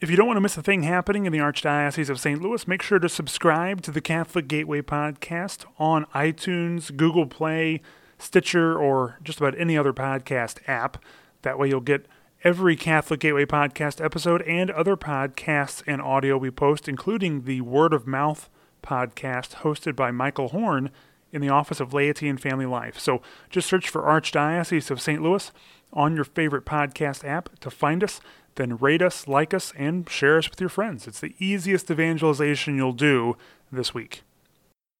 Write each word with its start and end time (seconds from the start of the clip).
If 0.00 0.08
you 0.08 0.16
don't 0.16 0.26
want 0.26 0.38
to 0.38 0.40
miss 0.40 0.56
a 0.56 0.62
thing 0.62 0.84
happening 0.84 1.26
in 1.26 1.32
the 1.32 1.40
Archdiocese 1.40 2.08
of 2.08 2.18
St. 2.18 2.40
Louis, 2.40 2.66
make 2.66 2.80
sure 2.80 2.98
to 2.98 3.06
subscribe 3.06 3.82
to 3.82 3.90
the 3.90 4.00
Catholic 4.00 4.48
Gateway 4.48 4.80
podcast 4.80 5.66
on 5.78 6.06
iTunes, 6.14 6.96
Google 6.96 7.26
Play, 7.26 7.82
Stitcher, 8.16 8.78
or 8.78 9.18
just 9.22 9.38
about 9.40 9.60
any 9.60 9.76
other 9.76 9.92
podcast 9.92 10.66
app. 10.66 11.04
That 11.42 11.58
way 11.58 11.68
you'll 11.68 11.82
get 11.82 12.06
every 12.42 12.76
Catholic 12.76 13.20
Gateway 13.20 13.44
podcast 13.44 14.02
episode 14.02 14.40
and 14.42 14.70
other 14.70 14.96
podcasts 14.96 15.82
and 15.86 16.00
audio 16.00 16.38
we 16.38 16.50
post, 16.50 16.88
including 16.88 17.42
the 17.42 17.60
Word 17.60 17.92
of 17.92 18.06
Mouth 18.06 18.48
podcast 18.82 19.56
hosted 19.56 19.96
by 19.96 20.10
Michael 20.10 20.48
Horn 20.48 20.88
in 21.30 21.42
the 21.42 21.50
Office 21.50 21.78
of 21.78 21.92
Laity 21.92 22.26
and 22.26 22.40
Family 22.40 22.64
Life. 22.64 22.98
So 22.98 23.20
just 23.50 23.68
search 23.68 23.90
for 23.90 24.00
Archdiocese 24.00 24.90
of 24.90 24.98
St. 24.98 25.20
Louis 25.20 25.52
on 25.92 26.14
your 26.14 26.24
favorite 26.24 26.64
podcast 26.64 27.22
app 27.22 27.58
to 27.60 27.70
find 27.70 28.02
us 28.02 28.22
then 28.60 28.76
rate 28.76 29.00
us, 29.00 29.26
like 29.26 29.54
us, 29.54 29.72
and 29.76 30.08
share 30.08 30.36
us 30.36 30.50
with 30.50 30.60
your 30.60 30.68
friends. 30.68 31.06
It's 31.08 31.20
the 31.20 31.34
easiest 31.38 31.90
evangelization 31.90 32.76
you'll 32.76 32.92
do 32.92 33.36
this 33.72 33.94
week. 33.94 34.22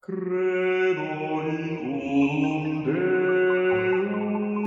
The 0.08 0.16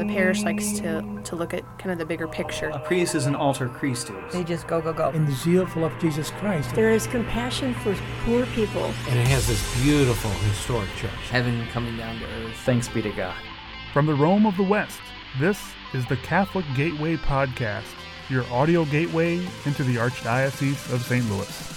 parish 0.08 0.44
likes 0.44 0.74
to, 0.74 1.22
to 1.24 1.36
look 1.36 1.56
at 1.56 1.64
kind 1.80 1.92
of 1.92 1.98
the 1.98 2.06
bigger 2.06 2.28
picture. 2.28 2.70
A 2.70 2.78
priest 2.80 3.16
is 3.16 3.26
an 3.26 3.36
alter 3.36 3.68
Christus. 3.68 4.32
They 4.32 4.44
just 4.44 4.68
go, 4.68 4.80
go, 4.80 4.94
go. 4.94 5.10
In 5.10 5.26
the 5.26 5.32
zeal 5.32 5.66
full 5.66 5.86
of 5.86 6.00
Jesus 6.00 6.30
Christ. 6.30 6.76
There 6.76 6.92
is 6.92 7.08
compassion 7.08 7.74
for 7.74 7.96
poor 8.26 8.46
people. 8.48 8.86
And 9.10 9.18
it 9.20 9.28
has 9.28 9.48
this 9.48 9.82
beautiful 9.82 10.30
historic 10.30 10.90
church. 10.98 11.10
Heaven 11.32 11.66
coming 11.72 11.98
down 11.98 12.20
to 12.20 12.26
earth. 12.26 12.56
Thanks 12.58 12.88
be 12.88 13.02
to 13.02 13.12
God. 13.12 13.36
From 13.92 14.06
the 14.06 14.14
Rome 14.14 14.46
of 14.46 14.56
the 14.56 14.64
West, 14.64 15.00
this 15.40 15.60
is 15.96 16.06
the 16.08 16.18
Catholic 16.18 16.66
Gateway 16.76 17.18
Podcast 17.18 17.86
your 18.30 18.46
audio 18.52 18.86
gateway 18.86 19.46
into 19.66 19.84
the 19.84 19.96
Archdiocese 19.96 20.94
of 20.94 21.04
St. 21.04 21.30
Louis. 21.30 21.74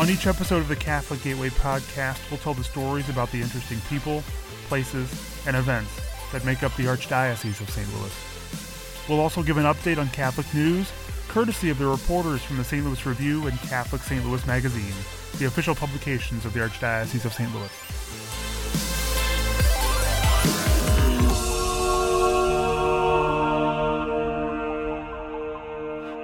On 0.00 0.10
each 0.10 0.26
episode 0.26 0.56
of 0.56 0.68
the 0.68 0.76
Catholic 0.76 1.22
Gateway 1.22 1.48
podcast, 1.50 2.18
we'll 2.30 2.38
tell 2.38 2.54
the 2.54 2.64
stories 2.64 3.08
about 3.08 3.30
the 3.30 3.40
interesting 3.40 3.78
people, 3.88 4.22
places, 4.66 5.08
and 5.46 5.56
events 5.56 5.92
that 6.32 6.44
make 6.44 6.62
up 6.62 6.74
the 6.76 6.84
Archdiocese 6.84 7.60
of 7.60 7.70
St. 7.70 7.86
Louis. 7.94 9.08
We'll 9.08 9.20
also 9.20 9.42
give 9.42 9.58
an 9.58 9.64
update 9.64 9.98
on 9.98 10.08
Catholic 10.08 10.52
news, 10.54 10.90
courtesy 11.28 11.70
of 11.70 11.78
the 11.78 11.86
reporters 11.86 12.42
from 12.42 12.56
the 12.56 12.64
St. 12.64 12.84
Louis 12.84 13.04
Review 13.06 13.46
and 13.46 13.58
Catholic 13.60 14.02
St. 14.02 14.24
Louis 14.26 14.44
Magazine, 14.46 14.94
the 15.38 15.44
official 15.46 15.74
publications 15.74 16.44
of 16.44 16.52
the 16.52 16.60
Archdiocese 16.60 17.24
of 17.24 17.32
St. 17.32 17.54
Louis. 17.54 18.01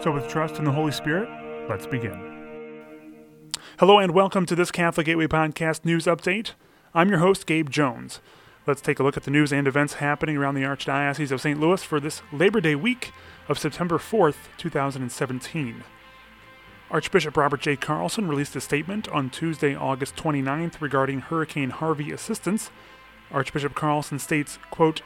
So, 0.00 0.12
with 0.12 0.28
trust 0.28 0.60
in 0.60 0.64
the 0.64 0.70
Holy 0.70 0.92
Spirit, 0.92 1.28
let's 1.68 1.84
begin. 1.84 3.50
Hello, 3.80 3.98
and 3.98 4.14
welcome 4.14 4.46
to 4.46 4.55
this 4.55 4.70
Catholic 4.70 5.06
Gateway 5.06 5.27
Podcast 5.27 5.84
news 5.84 6.05
update. 6.05 6.52
I'm 6.94 7.08
your 7.08 7.18
host, 7.18 7.46
Gabe 7.46 7.68
Jones. 7.68 8.20
Let's 8.64 8.80
take 8.80 9.00
a 9.00 9.02
look 9.02 9.16
at 9.16 9.24
the 9.24 9.32
news 9.32 9.52
and 9.52 9.66
events 9.66 9.94
happening 9.94 10.36
around 10.36 10.55
the 10.55 10.62
Archdiocese 10.62 11.32
of 11.32 11.40
St. 11.40 11.58
Louis 11.58 11.82
for 11.82 11.98
this 11.98 12.22
Labor 12.32 12.60
Day 12.60 12.77
week 12.77 13.10
of 13.48 13.58
September 13.58 13.98
4th, 13.98 14.36
2017. 14.56 15.82
Archbishop 16.92 17.36
Robert 17.36 17.60
J. 17.60 17.74
Carlson 17.74 18.28
released 18.28 18.55
a 18.55 18.60
statement 18.60 19.08
on 19.08 19.30
Tuesday, 19.30 19.74
August 19.74 20.14
29th 20.14 20.80
regarding 20.80 21.22
Hurricane 21.22 21.70
Harvey 21.70 22.12
assistance. 22.12 22.70
Archbishop 23.33 23.74
Carlson 23.74 24.20
states, 24.20 24.60
quote, 24.70 25.02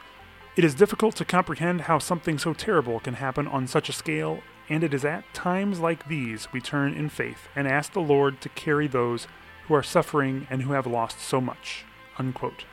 It 0.55 0.63
is 0.63 0.75
difficult 0.75 1.15
to 1.15 1.25
comprehend 1.25 1.81
how 1.81 1.97
something 1.97 2.37
so 2.37 2.53
terrible 2.53 2.99
can 2.99 3.15
happen 3.15 3.47
on 3.47 3.65
such 3.65 3.89
a 3.89 3.93
scale 3.93 4.43
and 4.69 4.83
it 4.83 4.93
is 4.93 5.05
at 5.05 5.31
times 5.33 5.79
like 5.79 6.07
these 6.07 6.51
we 6.51 6.61
turn 6.61 6.93
in 6.93 7.09
faith 7.09 7.47
and 7.55 7.67
ask 7.67 7.93
the 7.93 7.99
Lord 7.99 8.41
to 8.41 8.49
carry 8.49 8.87
those 8.87 9.27
who 9.67 9.73
are 9.73 9.83
suffering 9.83 10.47
and 10.49 10.63
who 10.63 10.73
have 10.73 10.87
lost 10.87 11.19
so 11.19 11.41
much. 11.41 11.85
Unquote. 12.17 12.65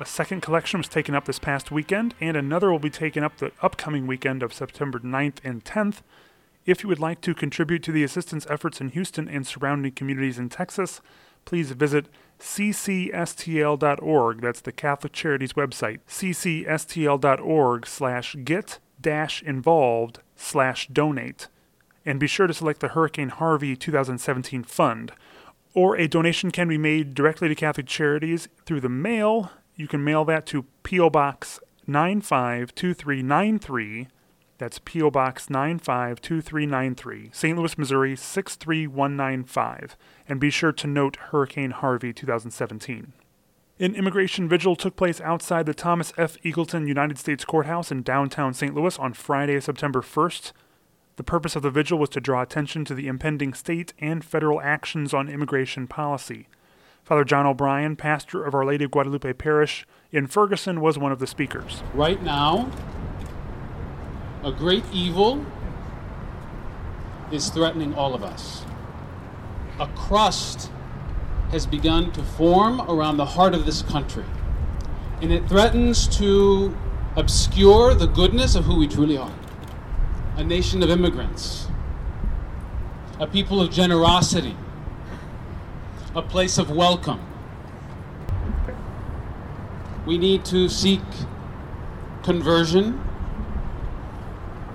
A 0.00 0.06
second 0.06 0.42
collection 0.42 0.78
was 0.78 0.88
taken 0.88 1.14
up 1.14 1.24
this 1.24 1.40
past 1.40 1.72
weekend, 1.72 2.14
and 2.20 2.36
another 2.36 2.70
will 2.70 2.78
be 2.78 2.90
taken 2.90 3.24
up 3.24 3.38
the 3.38 3.50
upcoming 3.60 4.06
weekend 4.06 4.44
of 4.44 4.54
September 4.54 5.00
9th 5.00 5.38
and 5.42 5.64
10th. 5.64 6.02
If 6.64 6.82
you 6.82 6.88
would 6.88 7.00
like 7.00 7.20
to 7.22 7.34
contribute 7.34 7.82
to 7.84 7.92
the 7.92 8.04
assistance 8.04 8.46
efforts 8.48 8.80
in 8.80 8.90
Houston 8.90 9.28
and 9.28 9.44
surrounding 9.44 9.92
communities 9.92 10.38
in 10.38 10.50
Texas, 10.50 11.00
please 11.44 11.72
visit 11.72 12.06
ccstl.org. 12.38 14.40
That's 14.40 14.60
the 14.60 14.70
Catholic 14.70 15.12
Charities 15.12 15.54
website, 15.54 15.98
ccstl.org 16.08 17.86
slash 17.86 18.36
get 18.44 18.78
dash 19.00 19.42
involved 19.42 20.20
slash 20.38 20.88
donate. 20.88 21.48
And 22.06 22.18
be 22.18 22.26
sure 22.26 22.46
to 22.46 22.54
select 22.54 22.80
the 22.80 22.88
Hurricane 22.88 23.28
Harvey 23.28 23.76
2017 23.76 24.64
fund. 24.64 25.12
Or 25.74 25.94
a 25.96 26.08
donation 26.08 26.50
can 26.50 26.68
be 26.68 26.78
made 26.78 27.12
directly 27.14 27.48
to 27.48 27.54
Catholic 27.54 27.86
Charities 27.86 28.48
through 28.64 28.80
the 28.80 28.88
mail. 28.88 29.50
You 29.76 29.86
can 29.86 30.02
mail 30.02 30.24
that 30.24 30.46
to 30.46 30.64
P.O. 30.82 31.10
Box 31.10 31.60
952393. 31.86 34.08
That's 34.58 34.78
P.O. 34.80 35.10
Box 35.10 35.48
952393, 35.50 37.30
St. 37.32 37.56
Louis, 37.56 37.78
Missouri 37.78 38.16
63195. 38.16 39.96
And 40.28 40.40
be 40.40 40.50
sure 40.50 40.72
to 40.72 40.88
note 40.88 41.16
Hurricane 41.30 41.70
Harvey 41.70 42.12
2017. 42.12 43.12
An 43.80 43.94
immigration 43.94 44.48
vigil 44.48 44.74
took 44.74 44.96
place 44.96 45.20
outside 45.20 45.64
the 45.64 45.72
Thomas 45.72 46.12
F. 46.16 46.36
Eagleton 46.42 46.88
United 46.88 47.16
States 47.16 47.44
Courthouse 47.44 47.92
in 47.92 48.02
downtown 48.02 48.52
St. 48.52 48.74
Louis 48.74 48.98
on 48.98 49.12
Friday, 49.12 49.60
September 49.60 50.00
1st. 50.00 50.50
The 51.14 51.22
purpose 51.22 51.54
of 51.54 51.62
the 51.62 51.70
vigil 51.70 51.96
was 51.96 52.08
to 52.10 52.20
draw 52.20 52.42
attention 52.42 52.84
to 52.86 52.94
the 52.94 53.06
impending 53.06 53.54
state 53.54 53.94
and 54.00 54.24
federal 54.24 54.60
actions 54.60 55.14
on 55.14 55.28
immigration 55.28 55.86
policy. 55.86 56.48
Father 57.04 57.22
John 57.22 57.46
O'Brien, 57.46 57.94
pastor 57.94 58.44
of 58.44 58.52
Our 58.52 58.64
Lady 58.64 58.84
of 58.84 58.90
Guadalupe 58.90 59.32
Parish 59.34 59.86
in 60.10 60.26
Ferguson, 60.26 60.80
was 60.80 60.98
one 60.98 61.12
of 61.12 61.20
the 61.20 61.26
speakers. 61.28 61.84
Right 61.94 62.20
now, 62.20 62.68
a 64.42 64.50
great 64.50 64.84
evil 64.92 65.46
is 67.30 67.48
threatening 67.48 67.94
all 67.94 68.12
of 68.12 68.24
us. 68.24 68.64
A 69.78 69.86
crust 69.94 70.72
has 71.50 71.66
begun 71.66 72.12
to 72.12 72.22
form 72.22 72.80
around 72.82 73.16
the 73.16 73.24
heart 73.24 73.54
of 73.54 73.64
this 73.64 73.82
country. 73.82 74.24
And 75.22 75.32
it 75.32 75.48
threatens 75.48 76.06
to 76.18 76.76
obscure 77.16 77.94
the 77.94 78.06
goodness 78.06 78.54
of 78.54 78.64
who 78.64 78.78
we 78.78 78.86
truly 78.86 79.16
are 79.16 79.34
a 80.36 80.44
nation 80.44 80.84
of 80.84 80.90
immigrants, 80.90 81.66
a 83.18 83.26
people 83.26 83.60
of 83.60 83.72
generosity, 83.72 84.56
a 86.14 86.22
place 86.22 86.58
of 86.58 86.70
welcome. 86.70 87.20
We 90.06 90.16
need 90.16 90.44
to 90.44 90.68
seek 90.68 91.00
conversion 92.22 93.00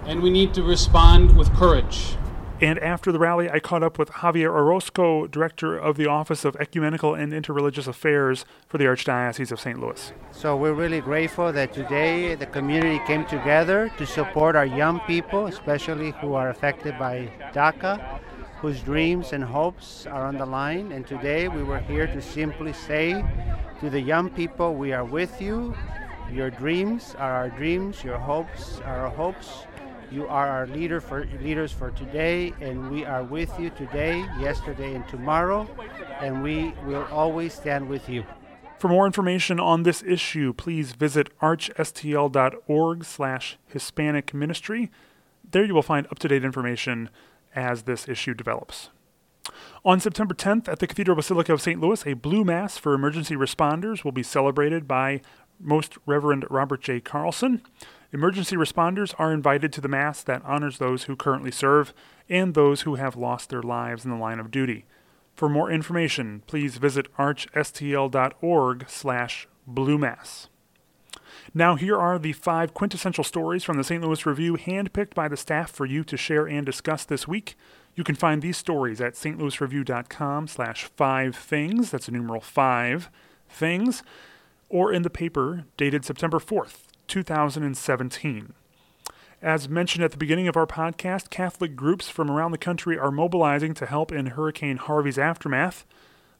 and 0.05 0.21
we 0.21 0.29
need 0.29 0.53
to 0.55 0.63
respond 0.63 1.37
with 1.37 1.53
courage. 1.53 2.17
And 2.63 2.79
after 2.79 3.11
the 3.11 3.19
rally, 3.19 3.49
I 3.49 3.59
caught 3.59 3.83
up 3.83 3.99
with 3.99 4.09
Javier 4.09 4.47
Orozco, 4.47 5.27
director 5.27 5.77
of 5.77 5.97
the 5.97 6.07
Office 6.07 6.45
of 6.45 6.55
Ecumenical 6.55 7.13
and 7.13 7.33
Interreligious 7.33 7.89
Affairs 7.89 8.45
for 8.69 8.77
the 8.77 8.85
Archdiocese 8.85 9.51
of 9.51 9.59
St. 9.59 9.77
Louis. 9.81 10.13
So 10.31 10.55
we're 10.55 10.71
really 10.71 11.01
grateful 11.01 11.51
that 11.51 11.73
today 11.73 12.35
the 12.35 12.45
community 12.45 13.01
came 13.05 13.25
together 13.25 13.91
to 13.97 14.05
support 14.05 14.55
our 14.55 14.65
young 14.65 15.01
people, 15.01 15.47
especially 15.47 16.11
who 16.21 16.35
are 16.35 16.51
affected 16.51 16.97
by 16.97 17.29
DACA, 17.53 18.21
whose 18.61 18.79
dreams 18.79 19.33
and 19.33 19.43
hopes 19.43 20.07
are 20.07 20.25
on 20.25 20.37
the 20.37 20.45
line. 20.45 20.93
And 20.93 21.05
today 21.05 21.49
we 21.49 21.63
were 21.63 21.79
here 21.79 22.07
to 22.07 22.21
simply 22.21 22.71
say 22.71 23.25
to 23.81 23.89
the 23.89 23.99
young 23.99 24.29
people, 24.29 24.73
we 24.73 24.93
are 24.93 25.03
with 25.03 25.41
you. 25.41 25.75
Your 26.31 26.49
dreams 26.49 27.13
are 27.19 27.33
our 27.33 27.49
dreams, 27.49 28.05
your 28.05 28.17
hopes 28.17 28.79
are 28.85 28.99
our 29.05 29.09
hopes 29.09 29.65
you 30.13 30.27
are 30.27 30.47
our 30.47 30.67
leader 30.67 31.01
for 31.01 31.25
leaders 31.41 31.71
for 31.71 31.91
today, 31.91 32.53
and 32.61 32.91
we 32.91 33.03
are 33.03 33.23
with 33.23 33.51
you 33.59 33.71
today, 33.71 34.19
yesterday, 34.39 34.93
and 34.93 35.07
tomorrow, 35.07 35.67
and 36.21 36.43
we 36.43 36.73
will 36.85 37.05
always 37.11 37.53
stand 37.53 37.89
with 37.89 38.07
you. 38.07 38.23
For 38.77 38.87
more 38.87 39.05
information 39.05 39.59
on 39.59 39.83
this 39.83 40.03
issue, 40.03 40.53
please 40.53 40.91
visit 40.91 41.35
archstl.org 41.39 43.03
slash 43.05 43.57
Hispanic 43.65 44.33
Ministry. 44.33 44.91
There 45.49 45.65
you 45.65 45.73
will 45.73 45.81
find 45.81 46.05
up-to-date 46.07 46.43
information 46.43 47.09
as 47.55 47.83
this 47.83 48.07
issue 48.07 48.33
develops. 48.33 48.89
On 49.83 49.99
September 49.99 50.33
10th 50.33 50.67
at 50.67 50.79
the 50.79 50.87
Cathedral 50.87 51.15
Basilica 51.15 51.53
of 51.53 51.61
St. 51.61 51.79
Louis, 51.79 52.05
a 52.05 52.13
Blue 52.13 52.43
Mass 52.43 52.77
for 52.77 52.93
emergency 52.93 53.35
responders 53.35 54.03
will 54.03 54.11
be 54.11 54.23
celebrated 54.23 54.87
by 54.87 55.21
Most 55.59 55.97
Reverend 56.05 56.45
Robert 56.49 56.81
J. 56.81 56.99
Carlson. 56.99 57.61
Emergency 58.13 58.55
responders 58.55 59.15
are 59.17 59.33
invited 59.33 59.73
to 59.73 59.81
the 59.81 59.87
Mass 59.87 60.21
that 60.21 60.43
honors 60.45 60.77
those 60.77 61.05
who 61.05 61.15
currently 61.15 61.49
serve 61.49 61.95
and 62.29 62.53
those 62.53 62.81
who 62.81 62.93
have 62.95 63.15
lost 63.15 63.49
their 63.49 63.63
lives 63.63 64.05
in 64.05 64.11
the 64.11 64.17
line 64.17 64.39
of 64.39 64.51
duty. 64.51 64.85
For 65.35 65.49
more 65.49 65.71
information, 65.71 66.43
please 66.45 66.77
visit 66.77 67.11
archstl.org 67.17 68.85
slash 68.87 69.47
bluemass. 69.67 70.47
Now, 71.55 71.73
here 71.75 71.97
are 71.97 72.19
the 72.19 72.33
five 72.33 72.75
quintessential 72.75 73.23
stories 73.23 73.63
from 73.63 73.77
the 73.77 73.83
St. 73.83 74.03
Louis 74.03 74.25
Review, 74.27 74.57
handpicked 74.57 75.15
by 75.15 75.27
the 75.27 75.35
staff 75.35 75.71
for 75.71 75.87
you 75.87 76.03
to 76.03 76.15
share 76.15 76.45
and 76.45 76.65
discuss 76.65 77.05
this 77.05 77.27
week. 77.27 77.55
You 77.95 78.03
can 78.03 78.15
find 78.15 78.43
these 78.43 78.57
stories 78.57 79.01
at 79.01 79.13
stlouisreview.com 79.13 80.47
slash 80.47 80.83
five 80.95 81.35
things. 81.35 81.89
That's 81.89 82.07
a 82.07 82.11
numeral 82.11 82.41
five 82.41 83.09
things. 83.49 84.03
Or 84.69 84.93
in 84.93 85.01
the 85.01 85.09
paper 85.09 85.65
dated 85.77 86.05
September 86.05 86.37
4th, 86.37 86.92
2017. 87.07 88.53
As 89.41 89.67
mentioned 89.67 90.05
at 90.05 90.11
the 90.11 90.17
beginning 90.17 90.47
of 90.47 90.55
our 90.55 90.65
podcast, 90.65 91.29
Catholic 91.29 91.75
groups 91.75 92.07
from 92.07 92.31
around 92.31 92.51
the 92.51 92.57
country 92.57 92.97
are 92.97 93.11
mobilizing 93.11 93.73
to 93.73 93.85
help 93.85 94.11
in 94.11 94.27
Hurricane 94.27 94.77
Harvey's 94.77 95.17
aftermath. 95.17 95.85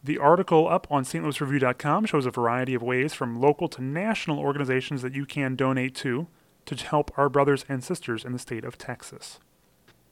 The 0.01 0.18
article 0.18 0.69
up 0.69 0.88
on 0.89 1.04
stlouisreview.com 1.04 2.06
shows 2.06 2.25
a 2.25 2.31
variety 2.31 2.74
of 2.74 2.81
ways 2.81 3.13
from 3.13 3.42
local 3.42 3.68
to 3.69 3.83
national 3.83 4.39
organizations 4.39 5.01
that 5.01 5.13
you 5.13 5.25
can 5.25 5.56
donate 5.56 5.95
to 5.95 6.27
to 6.65 6.75
help 6.75 7.12
our 7.18 7.27
brothers 7.27 7.65
and 7.68 7.83
sisters 7.83 8.24
in 8.24 8.31
the 8.31 8.39
state 8.39 8.63
of 8.63 8.77
Texas. 8.77 9.39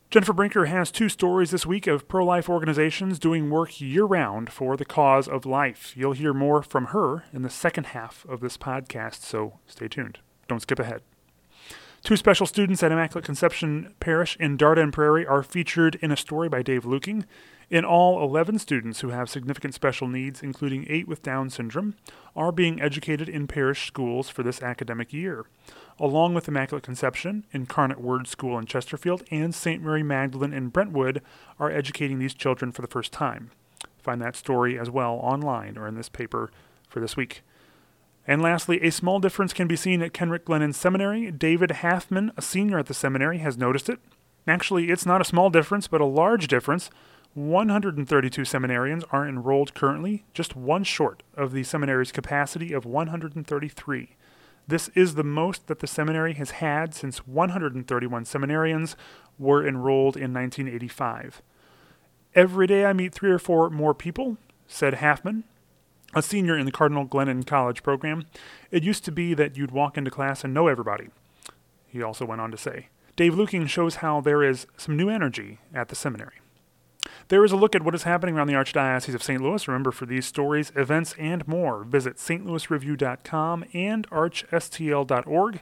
Jennifer 0.09 0.33
Brinker 0.33 0.65
has 0.65 0.91
two 0.91 1.07
stories 1.07 1.51
this 1.51 1.65
week 1.65 1.87
of 1.87 2.09
pro 2.09 2.25
life 2.25 2.49
organizations 2.49 3.17
doing 3.19 3.49
work 3.49 3.79
year 3.79 4.03
round 4.03 4.51
for 4.51 4.75
the 4.75 4.83
cause 4.83 5.29
of 5.29 5.45
life. 5.45 5.93
You'll 5.95 6.11
hear 6.11 6.33
more 6.33 6.61
from 6.61 6.87
her 6.87 7.23
in 7.31 7.43
the 7.43 7.49
second 7.49 7.87
half 7.87 8.25
of 8.27 8.41
this 8.41 8.57
podcast, 8.57 9.21
so 9.21 9.59
stay 9.65 9.87
tuned. 9.87 10.19
Don't 10.51 10.59
skip 10.59 10.79
ahead. 10.79 11.01
Two 12.03 12.17
special 12.17 12.45
students 12.45 12.83
at 12.83 12.91
Immaculate 12.91 13.23
Conception 13.23 13.95
Parish 14.01 14.35
in 14.35 14.57
Dardenne 14.57 14.91
Prairie 14.91 15.25
are 15.25 15.43
featured 15.43 15.95
in 16.01 16.11
a 16.11 16.17
story 16.17 16.49
by 16.49 16.61
Dave 16.61 16.83
Luecking. 16.83 17.23
In 17.69 17.85
all, 17.85 18.21
11 18.21 18.59
students 18.59 18.99
who 18.99 19.11
have 19.11 19.29
significant 19.29 19.73
special 19.73 20.09
needs, 20.09 20.43
including 20.43 20.85
eight 20.89 21.07
with 21.07 21.23
Down 21.23 21.49
syndrome, 21.49 21.95
are 22.35 22.51
being 22.51 22.81
educated 22.81 23.29
in 23.29 23.47
parish 23.47 23.87
schools 23.87 24.27
for 24.27 24.43
this 24.43 24.61
academic 24.61 25.13
year. 25.13 25.45
Along 25.97 26.33
with 26.33 26.49
Immaculate 26.49 26.83
Conception, 26.83 27.45
Incarnate 27.53 28.01
Word 28.01 28.27
School 28.27 28.59
in 28.59 28.65
Chesterfield, 28.65 29.23
and 29.31 29.55
St. 29.55 29.81
Mary 29.81 30.03
Magdalene 30.03 30.51
in 30.51 30.67
Brentwood 30.67 31.21
are 31.59 31.71
educating 31.71 32.19
these 32.19 32.33
children 32.33 32.73
for 32.73 32.81
the 32.81 32.89
first 32.89 33.13
time. 33.13 33.51
Find 34.03 34.21
that 34.21 34.35
story 34.35 34.77
as 34.77 34.89
well 34.89 35.13
online 35.13 35.77
or 35.77 35.87
in 35.87 35.95
this 35.95 36.09
paper 36.09 36.51
for 36.89 36.99
this 36.99 37.15
week. 37.15 37.41
And 38.27 38.41
lastly, 38.41 38.81
a 38.81 38.91
small 38.91 39.19
difference 39.19 39.53
can 39.53 39.67
be 39.67 39.75
seen 39.75 40.01
at 40.01 40.13
Kenrick 40.13 40.45
Glennon 40.45 40.73
Seminary. 40.73 41.31
David 41.31 41.71
Halfman, 41.71 42.31
a 42.37 42.41
senior 42.41 42.79
at 42.79 42.85
the 42.85 42.93
seminary, 42.93 43.39
has 43.39 43.57
noticed 43.57 43.89
it. 43.89 43.99
Actually, 44.47 44.89
it's 44.89 45.05
not 45.05 45.21
a 45.21 45.25
small 45.25 45.49
difference, 45.49 45.87
but 45.87 46.01
a 46.01 46.05
large 46.05 46.47
difference. 46.47 46.89
132 47.33 48.41
seminarians 48.41 49.03
are 49.11 49.27
enrolled 49.27 49.73
currently, 49.73 50.25
just 50.33 50.55
one 50.55 50.83
short 50.83 51.23
of 51.35 51.53
the 51.53 51.63
seminary's 51.63 52.11
capacity 52.11 52.73
of 52.73 52.85
133. 52.85 54.15
This 54.67 54.89
is 54.89 55.15
the 55.15 55.23
most 55.23 55.67
that 55.67 55.79
the 55.79 55.87
seminary 55.87 56.33
has 56.33 56.51
had 56.51 56.93
since 56.93 57.25
131 57.25 58.25
seminarians 58.25 58.95
were 59.39 59.65
enrolled 59.65 60.15
in 60.15 60.33
1985. 60.33 61.41
Every 62.35 62.67
day 62.67 62.85
I 62.85 62.93
meet 62.93 63.13
three 63.13 63.31
or 63.31 63.39
four 63.39 63.69
more 63.69 63.93
people, 63.93 64.37
said 64.67 64.95
Halfman, 64.95 65.43
a 66.13 66.21
senior 66.21 66.57
in 66.57 66.65
the 66.65 66.71
Cardinal 66.71 67.05
Glennon 67.05 67.45
College 67.45 67.83
program. 67.83 68.25
It 68.69 68.83
used 68.83 69.05
to 69.05 69.11
be 69.11 69.33
that 69.33 69.57
you'd 69.57 69.71
walk 69.71 69.97
into 69.97 70.11
class 70.11 70.43
and 70.43 70.53
know 70.53 70.67
everybody. 70.67 71.09
He 71.87 72.01
also 72.01 72.25
went 72.25 72.41
on 72.41 72.51
to 72.51 72.57
say. 72.57 72.87
Dave 73.15 73.33
Luecking 73.33 73.67
shows 73.67 73.95
how 73.95 74.21
there 74.21 74.43
is 74.43 74.67
some 74.77 74.95
new 74.95 75.09
energy 75.09 75.59
at 75.73 75.89
the 75.89 75.95
seminary. 75.95 76.35
There 77.27 77.43
is 77.43 77.51
a 77.51 77.57
look 77.57 77.75
at 77.75 77.83
what 77.83 77.95
is 77.95 78.03
happening 78.03 78.35
around 78.35 78.47
the 78.47 78.53
Archdiocese 78.53 79.15
of 79.15 79.23
St. 79.23 79.41
Louis. 79.41 79.67
Remember, 79.67 79.91
for 79.91 80.05
these 80.05 80.25
stories, 80.25 80.71
events, 80.75 81.15
and 81.17 81.47
more, 81.47 81.83
visit 81.83 82.17
stlouisreview.com 82.17 83.65
and 83.73 84.09
archstl.org, 84.09 85.61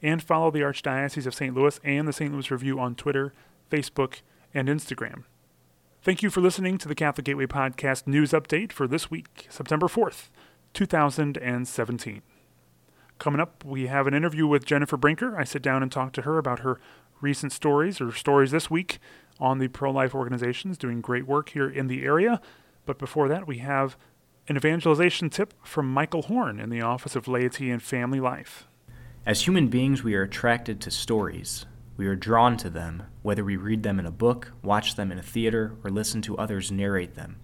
and 0.00 0.22
follow 0.22 0.50
the 0.50 0.60
Archdiocese 0.60 1.26
of 1.26 1.34
St. 1.34 1.54
Louis 1.54 1.80
and 1.82 2.06
the 2.06 2.12
St. 2.12 2.32
Louis 2.32 2.50
Review 2.50 2.78
on 2.78 2.94
Twitter, 2.94 3.32
Facebook, 3.70 4.20
and 4.54 4.68
Instagram. 4.68 5.24
Thank 6.00 6.22
you 6.22 6.30
for 6.30 6.40
listening 6.40 6.78
to 6.78 6.86
the 6.86 6.94
Catholic 6.94 7.24
Gateway 7.24 7.46
Podcast 7.46 8.06
News 8.06 8.30
Update 8.30 8.70
for 8.70 8.86
this 8.86 9.10
week, 9.10 9.48
September 9.50 9.88
4th, 9.88 10.28
2017. 10.72 12.22
Coming 13.18 13.40
up, 13.40 13.64
we 13.64 13.88
have 13.88 14.06
an 14.06 14.14
interview 14.14 14.46
with 14.46 14.64
Jennifer 14.64 14.96
Brinker. 14.96 15.36
I 15.36 15.42
sit 15.42 15.60
down 15.60 15.82
and 15.82 15.90
talk 15.90 16.12
to 16.12 16.22
her 16.22 16.38
about 16.38 16.60
her 16.60 16.78
recent 17.20 17.50
stories 17.52 18.00
or 18.00 18.12
stories 18.12 18.52
this 18.52 18.70
week 18.70 19.00
on 19.40 19.58
the 19.58 19.66
pro 19.66 19.90
life 19.90 20.14
organizations 20.14 20.78
doing 20.78 21.00
great 21.00 21.26
work 21.26 21.48
here 21.48 21.68
in 21.68 21.88
the 21.88 22.04
area. 22.04 22.40
But 22.86 23.00
before 23.00 23.26
that, 23.26 23.48
we 23.48 23.58
have 23.58 23.96
an 24.46 24.56
evangelization 24.56 25.30
tip 25.30 25.52
from 25.64 25.92
Michael 25.92 26.22
Horn 26.22 26.60
in 26.60 26.70
the 26.70 26.80
Office 26.80 27.16
of 27.16 27.26
Laity 27.26 27.72
and 27.72 27.82
Family 27.82 28.20
Life. 28.20 28.68
As 29.26 29.48
human 29.48 29.66
beings, 29.66 30.04
we 30.04 30.14
are 30.14 30.22
attracted 30.22 30.80
to 30.82 30.92
stories. 30.92 31.66
We 31.98 32.06
are 32.06 32.14
drawn 32.14 32.56
to 32.58 32.70
them, 32.70 33.02
whether 33.22 33.44
we 33.44 33.56
read 33.56 33.82
them 33.82 33.98
in 33.98 34.06
a 34.06 34.12
book, 34.12 34.52
watch 34.62 34.94
them 34.94 35.10
in 35.10 35.18
a 35.18 35.22
theater, 35.22 35.74
or 35.82 35.90
listen 35.90 36.22
to 36.22 36.38
others 36.38 36.70
narrate 36.70 37.16
them. 37.16 37.40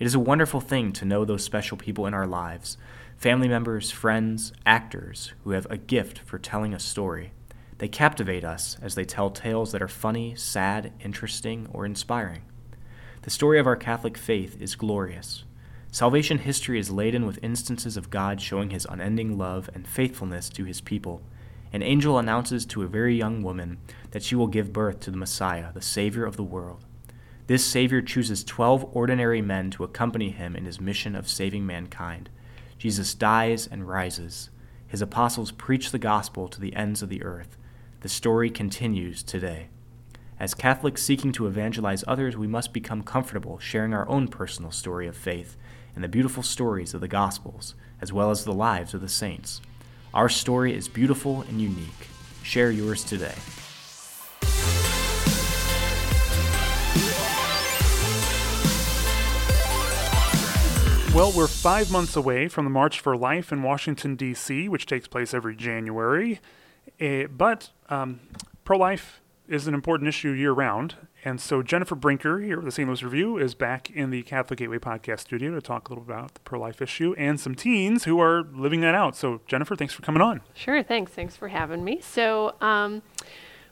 It 0.00 0.04
is 0.04 0.16
a 0.16 0.20
wonderful 0.20 0.60
thing 0.60 0.92
to 0.94 1.04
know 1.04 1.24
those 1.24 1.44
special 1.44 1.76
people 1.76 2.04
in 2.04 2.12
our 2.12 2.26
lives 2.26 2.76
family 3.16 3.46
members, 3.46 3.92
friends, 3.92 4.52
actors 4.66 5.32
who 5.44 5.52
have 5.52 5.68
a 5.70 5.76
gift 5.76 6.18
for 6.18 6.40
telling 6.40 6.74
a 6.74 6.80
story. 6.80 7.30
They 7.78 7.86
captivate 7.86 8.42
us 8.42 8.76
as 8.82 8.96
they 8.96 9.04
tell 9.04 9.30
tales 9.30 9.70
that 9.70 9.82
are 9.82 9.86
funny, 9.86 10.34
sad, 10.34 10.92
interesting, 10.98 11.68
or 11.72 11.86
inspiring. 11.86 12.42
The 13.22 13.30
story 13.30 13.60
of 13.60 13.66
our 13.68 13.76
Catholic 13.76 14.18
faith 14.18 14.60
is 14.60 14.74
glorious. 14.74 15.44
Salvation 15.92 16.38
history 16.38 16.80
is 16.80 16.90
laden 16.90 17.26
with 17.26 17.38
instances 17.42 17.96
of 17.96 18.10
God 18.10 18.40
showing 18.40 18.70
his 18.70 18.86
unending 18.90 19.38
love 19.38 19.70
and 19.72 19.86
faithfulness 19.86 20.48
to 20.50 20.64
his 20.64 20.80
people. 20.80 21.22
An 21.74 21.82
angel 21.82 22.20
announces 22.20 22.64
to 22.66 22.82
a 22.82 22.86
very 22.86 23.16
young 23.16 23.42
woman 23.42 23.78
that 24.12 24.22
she 24.22 24.36
will 24.36 24.46
give 24.46 24.72
birth 24.72 25.00
to 25.00 25.10
the 25.10 25.16
Messiah, 25.16 25.72
the 25.72 25.82
Savior 25.82 26.24
of 26.24 26.36
the 26.36 26.44
world. 26.44 26.84
This 27.48 27.64
Savior 27.64 28.00
chooses 28.00 28.44
twelve 28.44 28.88
ordinary 28.92 29.42
men 29.42 29.72
to 29.72 29.82
accompany 29.82 30.30
him 30.30 30.54
in 30.54 30.66
his 30.66 30.80
mission 30.80 31.16
of 31.16 31.28
saving 31.28 31.66
mankind. 31.66 32.30
Jesus 32.78 33.12
dies 33.12 33.66
and 33.66 33.88
rises. 33.88 34.50
His 34.86 35.02
apostles 35.02 35.50
preach 35.50 35.90
the 35.90 35.98
gospel 35.98 36.46
to 36.46 36.60
the 36.60 36.76
ends 36.76 37.02
of 37.02 37.08
the 37.08 37.24
earth. 37.24 37.56
The 38.02 38.08
story 38.08 38.50
continues 38.50 39.24
today. 39.24 39.66
As 40.38 40.54
Catholics 40.54 41.02
seeking 41.02 41.32
to 41.32 41.48
evangelize 41.48 42.04
others, 42.06 42.36
we 42.36 42.46
must 42.46 42.72
become 42.72 43.02
comfortable 43.02 43.58
sharing 43.58 43.92
our 43.92 44.08
own 44.08 44.28
personal 44.28 44.70
story 44.70 45.08
of 45.08 45.16
faith 45.16 45.56
and 45.96 46.04
the 46.04 46.08
beautiful 46.08 46.44
stories 46.44 46.94
of 46.94 47.00
the 47.00 47.08
Gospels, 47.08 47.74
as 48.00 48.12
well 48.12 48.30
as 48.30 48.44
the 48.44 48.52
lives 48.52 48.94
of 48.94 49.00
the 49.00 49.08
saints. 49.08 49.60
Our 50.14 50.28
story 50.28 50.72
is 50.72 50.86
beautiful 50.86 51.42
and 51.42 51.60
unique. 51.60 52.06
Share 52.44 52.70
yours 52.70 53.02
today. 53.02 53.34
Well, 61.12 61.32
we're 61.32 61.48
five 61.48 61.90
months 61.90 62.14
away 62.14 62.46
from 62.46 62.64
the 62.64 62.70
March 62.70 63.00
for 63.00 63.16
Life 63.16 63.50
in 63.50 63.64
Washington, 63.64 64.14
D.C., 64.14 64.68
which 64.68 64.86
takes 64.86 65.08
place 65.08 65.34
every 65.34 65.56
January. 65.56 66.40
Uh, 67.00 67.24
but 67.24 67.70
um, 67.88 68.20
pro 68.62 68.78
life 68.78 69.20
is 69.48 69.66
an 69.66 69.74
important 69.74 70.08
issue 70.08 70.30
year 70.30 70.52
round. 70.52 70.96
And 71.24 71.40
so 71.40 71.62
Jennifer 71.62 71.94
Brinker 71.94 72.40
here 72.40 72.58
at 72.58 72.64
the 72.64 72.70
St. 72.70 72.88
Louis 72.88 73.02
Review 73.02 73.38
is 73.38 73.54
back 73.54 73.90
in 73.90 74.10
the 74.10 74.22
Catholic 74.22 74.58
Gateway 74.58 74.78
podcast 74.78 75.20
studio 75.20 75.54
to 75.54 75.60
talk 75.60 75.88
a 75.88 75.92
little 75.92 76.04
about 76.04 76.34
the 76.34 76.40
pro 76.40 76.60
life 76.60 76.82
issue 76.82 77.14
and 77.16 77.38
some 77.38 77.54
teens 77.54 78.04
who 78.04 78.20
are 78.20 78.42
living 78.52 78.80
that 78.80 78.94
out. 78.94 79.16
So, 79.16 79.40
Jennifer, 79.46 79.76
thanks 79.76 79.94
for 79.94 80.02
coming 80.02 80.22
on. 80.22 80.40
Sure, 80.54 80.82
thanks. 80.82 81.12
Thanks 81.12 81.36
for 81.36 81.48
having 81.48 81.84
me. 81.84 82.00
So, 82.00 82.54
um, 82.60 83.02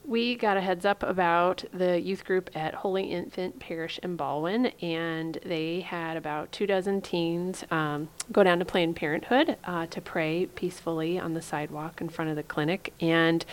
we 0.05 0.35
got 0.35 0.57
a 0.57 0.61
heads 0.61 0.85
up 0.85 1.03
about 1.05 1.65
the 1.73 2.01
youth 2.01 2.25
group 2.25 2.51
at 2.57 2.75
Holy 2.75 3.05
Infant 3.05 3.61
Parish 3.61 4.01
in 4.03 4.17
Ballwin, 4.17 4.73
and 4.83 5.39
they 5.45 5.81
had 5.81 6.17
about 6.17 6.51
two 6.51 6.67
dozen 6.67 7.01
teens 7.01 7.65
um, 7.71 8.09
go 8.33 8.43
down 8.43 8.59
to 8.59 8.65
Planned 8.65 8.97
Parenthood 8.97 9.57
uh, 9.65 9.87
to 9.87 10.01
pray 10.01 10.47
peacefully 10.47 11.21
on 11.21 11.35
the 11.35 11.43
sidewalk 11.43 12.01
in 12.01 12.09
front 12.09 12.31
of 12.31 12.37
the 12.37 12.43
clinic. 12.43 12.93
And 13.01 13.45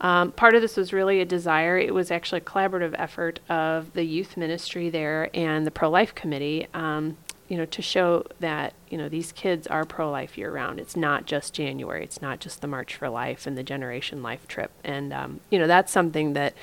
um, 0.00 0.32
part 0.32 0.54
of 0.54 0.62
this 0.62 0.76
was 0.76 0.92
really 0.92 1.20
a 1.20 1.24
desire. 1.24 1.78
It 1.78 1.94
was 1.94 2.10
actually 2.10 2.40
a 2.40 2.44
collaborative 2.44 2.94
effort 2.98 3.40
of 3.48 3.92
the 3.92 4.04
youth 4.04 4.36
ministry 4.36 4.88
there 4.90 5.30
and 5.34 5.66
the 5.66 5.70
pro 5.70 5.90
life 5.90 6.14
committee. 6.14 6.66
Um, 6.74 7.16
you 7.48 7.56
know, 7.56 7.66
to 7.66 7.82
show 7.82 8.24
that, 8.38 8.74
you 8.90 8.96
know, 8.96 9.08
these 9.08 9.32
kids 9.32 9.66
are 9.66 9.84
pro 9.84 10.08
life 10.08 10.38
year 10.38 10.52
round. 10.52 10.78
It's 10.78 10.94
not 10.94 11.26
just 11.26 11.52
January. 11.52 12.04
It's 12.04 12.22
not 12.22 12.38
just 12.38 12.60
the 12.60 12.68
March 12.68 12.94
for 12.94 13.08
Life 13.08 13.44
and 13.44 13.58
the 13.58 13.64
Generation 13.64 14.22
Life 14.22 14.46
trip. 14.46 14.70
And, 14.84 15.12
um, 15.12 15.40
you 15.50 15.58
know, 15.58 15.66
that's 15.66 15.90
something 15.90 16.34
that 16.34 16.54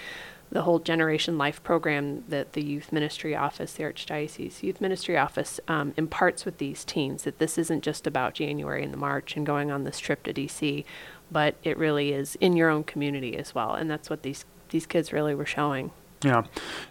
the 0.49 0.61
whole 0.61 0.79
Generation 0.79 1.37
Life 1.37 1.61
program 1.61 2.23
that 2.29 2.53
the 2.53 2.63
Youth 2.63 2.93
Ministry 2.93 3.35
Office, 3.35 3.73
the 3.73 3.83
Archdiocese 3.83 4.63
Youth 4.63 4.79
Ministry 4.79 5.17
Office, 5.17 5.59
um, 5.67 5.93
imparts 5.97 6.45
with 6.45 6.57
these 6.57 6.85
teens 6.85 7.23
that 7.23 7.39
this 7.39 7.57
isn't 7.57 7.83
just 7.83 8.07
about 8.07 8.33
January 8.33 8.83
and 8.83 8.93
the 8.93 8.97
March 8.97 9.35
and 9.35 9.45
going 9.45 9.71
on 9.71 9.83
this 9.83 9.99
trip 9.99 10.23
to 10.23 10.33
DC, 10.33 10.85
but 11.31 11.55
it 11.63 11.77
really 11.77 12.13
is 12.13 12.35
in 12.41 12.55
your 12.55 12.69
own 12.69 12.83
community 12.83 13.37
as 13.37 13.53
well. 13.53 13.73
And 13.73 13.89
that's 13.89 14.09
what 14.09 14.23
these, 14.23 14.45
these 14.69 14.85
kids 14.85 15.13
really 15.13 15.35
were 15.35 15.45
showing. 15.45 15.91
Yeah. 16.23 16.43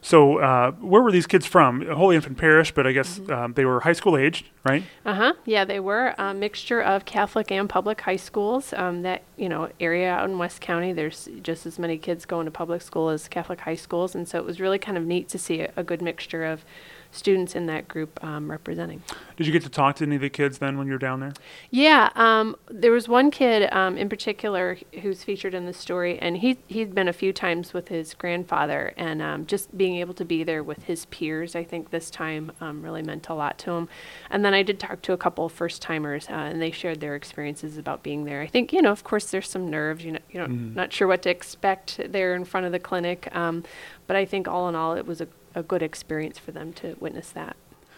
So, 0.03 0.39
uh, 0.39 0.71
where 0.73 1.03
were 1.03 1.11
these 1.11 1.27
kids 1.27 1.47
from? 1.47 1.85
Holy 1.87 2.15
Infant 2.15 2.39
Parish, 2.39 2.73
but 2.73 2.87
I 2.87 2.93
guess 2.93 3.21
um, 3.29 3.55
they 3.55 3.65
were 3.65 3.81
high 3.81 3.93
school 3.93 4.17
aged, 4.17 4.47
right? 4.65 4.85
Uh 5.05 5.15
huh. 5.15 5.33
Yeah, 5.45 5.65
they 5.65 5.81
were 5.81 6.15
a 6.17 6.33
mixture 6.33 6.81
of 6.81 7.05
Catholic 7.05 7.51
and 7.51 7.69
public 7.69 8.01
high 8.03 8.17
schools. 8.17 8.73
Um, 8.73 9.03
that 9.03 9.23
you 9.37 9.49
know 9.49 9.71
area 9.81 10.11
out 10.11 10.31
in 10.31 10.39
West 10.39 10.61
County, 10.61 10.93
there's 10.93 11.29
just 11.43 11.67
as 11.67 11.79
many 11.79 11.99
kids 11.99 12.25
going 12.25 12.45
to 12.45 12.53
public 12.53 12.83
school 12.83 13.09
as 13.09 13.27
Catholic 13.27 13.61
high 13.61 13.75
schools, 13.75 14.15
and 14.15 14.29
so 14.29 14.39
it 14.39 14.45
was 14.45 14.61
really 14.61 14.79
kind 14.79 14.97
of 14.97 15.05
neat 15.05 15.29
to 15.31 15.39
see 15.39 15.61
a, 15.61 15.73
a 15.77 15.83
good 15.83 16.03
mixture 16.03 16.45
of 16.45 16.65
students 17.11 17.55
in 17.55 17.67
that 17.67 17.89
group 17.89 18.23
um, 18.25 18.51
representing. 18.51 19.03
Did 19.37 19.47
you 19.47 19.53
get 19.53 19.63
to 19.63 19.69
talk 19.69 19.97
to 19.97 20.05
any 20.05 20.17
of 20.17 20.23
the 20.23 20.31
kids 20.31 20.59
then 20.59 20.79
when 20.79 20.87
you 20.87 20.95
were 20.95 20.99
down 20.99 21.21
there? 21.21 21.33
Yeah, 21.71 22.11
um, 22.15 22.57
there 22.71 22.93
was 22.93 23.09
one 23.09 23.31
kid 23.31 23.69
um, 23.73 23.97
in 23.97 24.09
particular 24.09 24.79
who's 25.03 25.23
featured 25.25 25.55
in 25.55 25.67
the 25.67 25.73
story, 25.73 26.19
and 26.19 26.39
he 26.39 26.59
he'd 26.67 26.95
been 26.95 27.09
a 27.09 27.13
few 27.13 27.33
times 27.33 27.73
with 27.73 27.89
his 27.89 28.15
grandfather, 28.15 28.95
and 28.97 29.21
um, 29.21 29.47
just 29.47 29.77
being 29.77 29.97
able 29.97 30.15
to 30.15 30.25
be 30.25 30.45
there 30.45 30.63
with 30.63 30.85
his 30.85 31.07
peers, 31.07 31.55
I 31.55 31.65
think 31.65 31.91
this 31.91 32.11
time 32.11 32.53
um, 32.61 32.83
really 32.83 33.03
meant 33.03 33.29
a 33.29 33.35
lot 33.35 33.59
to 33.59 33.73
him. 33.73 33.89
And 34.31 34.45
then 34.45 34.55
I 34.55 34.63
did 34.63 34.79
talk 34.81 35.03
to 35.03 35.13
a 35.13 35.17
couple 35.17 35.45
of 35.45 35.53
first 35.53 35.83
timers, 35.83 36.29
uh, 36.29 36.33
and 36.33 36.61
they 36.61 36.71
shared 36.71 37.01
their 37.01 37.15
experiences 37.15 37.79
about 37.79 38.03
being 38.03 38.25
there. 38.25 38.41
I 38.41 38.47
think 38.47 38.73
you 38.73 38.83
know, 38.83 38.93
of 38.93 39.05
course, 39.05 39.31
there's 39.31 39.49
some 39.49 39.69
nerves. 39.71 40.05
You 40.05 40.13
know, 40.13 40.19
you 40.31 40.41
know, 40.41 40.47
not 40.47 40.93
sure 40.93 41.09
what 41.09 41.23
to 41.23 41.31
expect 41.31 42.01
there 42.09 42.35
in 42.35 42.45
front 42.45 42.67
of 42.67 42.73
the 42.73 42.79
clinic, 42.79 43.35
um, 43.35 43.65
but 44.07 44.17
I 44.17 44.25
think 44.25 44.49
all 44.49 44.69
in 44.69 44.75
all, 44.75 44.95
it 44.95 45.07
was 45.07 45.21
a, 45.21 45.29
a 45.57 45.63
good 45.63 45.83
experience 45.83 46.39
for 46.39 46.53
them 46.53 46.73
to 46.75 46.97
witness 47.01 47.31
that. 47.31 47.57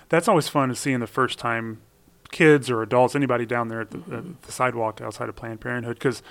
That's 0.08 0.28
always 0.28 0.48
fun 0.48 0.70
is 0.70 0.78
seeing 0.78 1.00
the 1.00 1.06
first 1.06 1.38
time 1.38 1.82
kids 2.30 2.70
or 2.70 2.82
adults, 2.82 3.14
anybody 3.14 3.44
down 3.44 3.68
there 3.68 3.82
at 3.82 3.90
the, 3.90 3.98
at 4.16 4.42
the 4.42 4.52
sidewalk 4.52 5.00
outside 5.00 5.28
of 5.28 5.36
Planned 5.36 5.60
Parenthood. 5.60 5.96
Because 5.98 6.22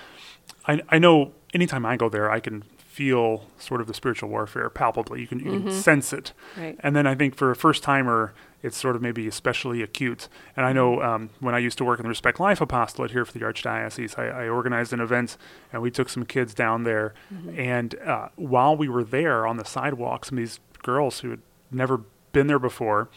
I, 0.66 0.80
I 0.88 0.98
know 0.98 1.32
anytime 1.54 1.84
I 1.86 1.96
go 1.96 2.08
there, 2.08 2.30
I 2.30 2.40
can 2.40 2.62
feel 2.78 3.44
sort 3.58 3.80
of 3.80 3.86
the 3.86 3.94
spiritual 3.94 4.28
warfare 4.28 4.68
palpably. 4.70 5.20
You 5.20 5.26
can, 5.28 5.38
you 5.38 5.60
can 5.60 5.70
sense 5.70 6.12
it. 6.12 6.32
Right. 6.56 6.76
And 6.80 6.96
then 6.96 7.06
I 7.06 7.14
think 7.14 7.36
for 7.36 7.50
a 7.50 7.56
first 7.56 7.84
timer, 7.84 8.32
it's 8.60 8.76
sort 8.76 8.96
of 8.96 9.02
maybe 9.02 9.28
especially 9.28 9.82
acute. 9.82 10.28
And 10.56 10.66
I 10.66 10.72
know 10.72 11.00
um, 11.00 11.30
when 11.38 11.54
I 11.54 11.58
used 11.58 11.78
to 11.78 11.84
work 11.84 12.00
in 12.00 12.02
the 12.02 12.08
Respect 12.08 12.40
Life 12.40 12.60
Apostolate 12.60 13.12
here 13.12 13.24
for 13.24 13.38
the 13.38 13.44
Archdiocese, 13.44 14.18
I, 14.18 14.44
I 14.44 14.48
organized 14.48 14.92
an 14.92 14.98
event 14.98 15.36
and 15.72 15.80
we 15.80 15.92
took 15.92 16.08
some 16.08 16.24
kids 16.24 16.54
down 16.54 16.82
there. 16.82 17.14
And 17.56 17.94
uh, 18.00 18.30
while 18.34 18.76
we 18.76 18.88
were 18.88 19.04
there 19.04 19.46
on 19.46 19.58
the 19.58 19.64
sidewalk, 19.64 20.24
some 20.24 20.38
of 20.38 20.42
these 20.42 20.58
girls 20.82 21.20
who 21.20 21.30
had 21.30 21.40
never 21.70 22.02
been 22.32 22.46
there 22.46 22.58
before 22.58 23.08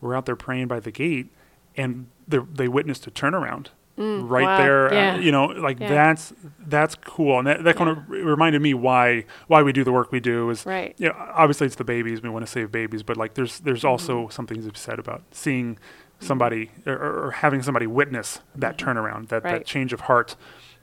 were 0.00 0.14
out 0.14 0.26
there 0.26 0.36
praying 0.36 0.68
by 0.68 0.80
the 0.80 0.90
gate 0.90 1.28
and 1.76 2.06
they 2.28 2.38
they 2.52 2.68
witnessed 2.68 3.06
a 3.06 3.10
turnaround. 3.10 3.68
right 3.98 4.42
wow. 4.44 4.58
there, 4.58 4.92
Yeah. 4.92 5.14
uh, 5.14 5.18
you 5.18 5.32
know, 5.32 5.46
like 5.46 5.80
Yeah. 5.80 5.88
that's 5.88 6.34
that's 6.66 6.94
cool, 6.96 7.38
and 7.38 7.46
that, 7.48 7.64
that 7.64 7.76
kind 7.76 7.88
of 7.88 8.06
reminded 8.10 8.60
me 8.60 8.74
why 8.74 9.24
why 9.46 9.62
we 9.62 9.72
do 9.72 9.84
the 9.84 9.92
work 9.92 10.12
we 10.12 10.20
do 10.20 10.50
is 10.50 10.66
Right. 10.66 10.94
you 10.98 11.08
know, 11.08 11.14
obviously 11.18 11.66
it's 11.66 11.76
the 11.76 11.84
babies. 11.84 12.20
We 12.22 12.28
want 12.28 12.44
to 12.44 12.50
save 12.50 12.70
babies, 12.70 13.02
but 13.02 13.16
like 13.16 13.34
there's 13.34 13.60
there's 13.60 13.78
Mm-hmm. 13.80 13.88
also 13.88 14.28
something 14.28 14.62
to 14.62 14.70
be 14.70 14.78
said 14.78 14.98
about 14.98 15.22
seeing 15.30 15.78
somebody 16.20 16.70
or, 16.86 16.94
or 17.26 17.30
having 17.30 17.62
somebody 17.62 17.86
witness 17.86 18.40
that 18.54 18.76
turnaround, 18.78 19.28
that, 19.28 19.42
that 19.44 19.52
Mm-hmm. 19.54 19.62
Change 19.64 19.92
of 19.94 20.00
heart, 20.02 20.36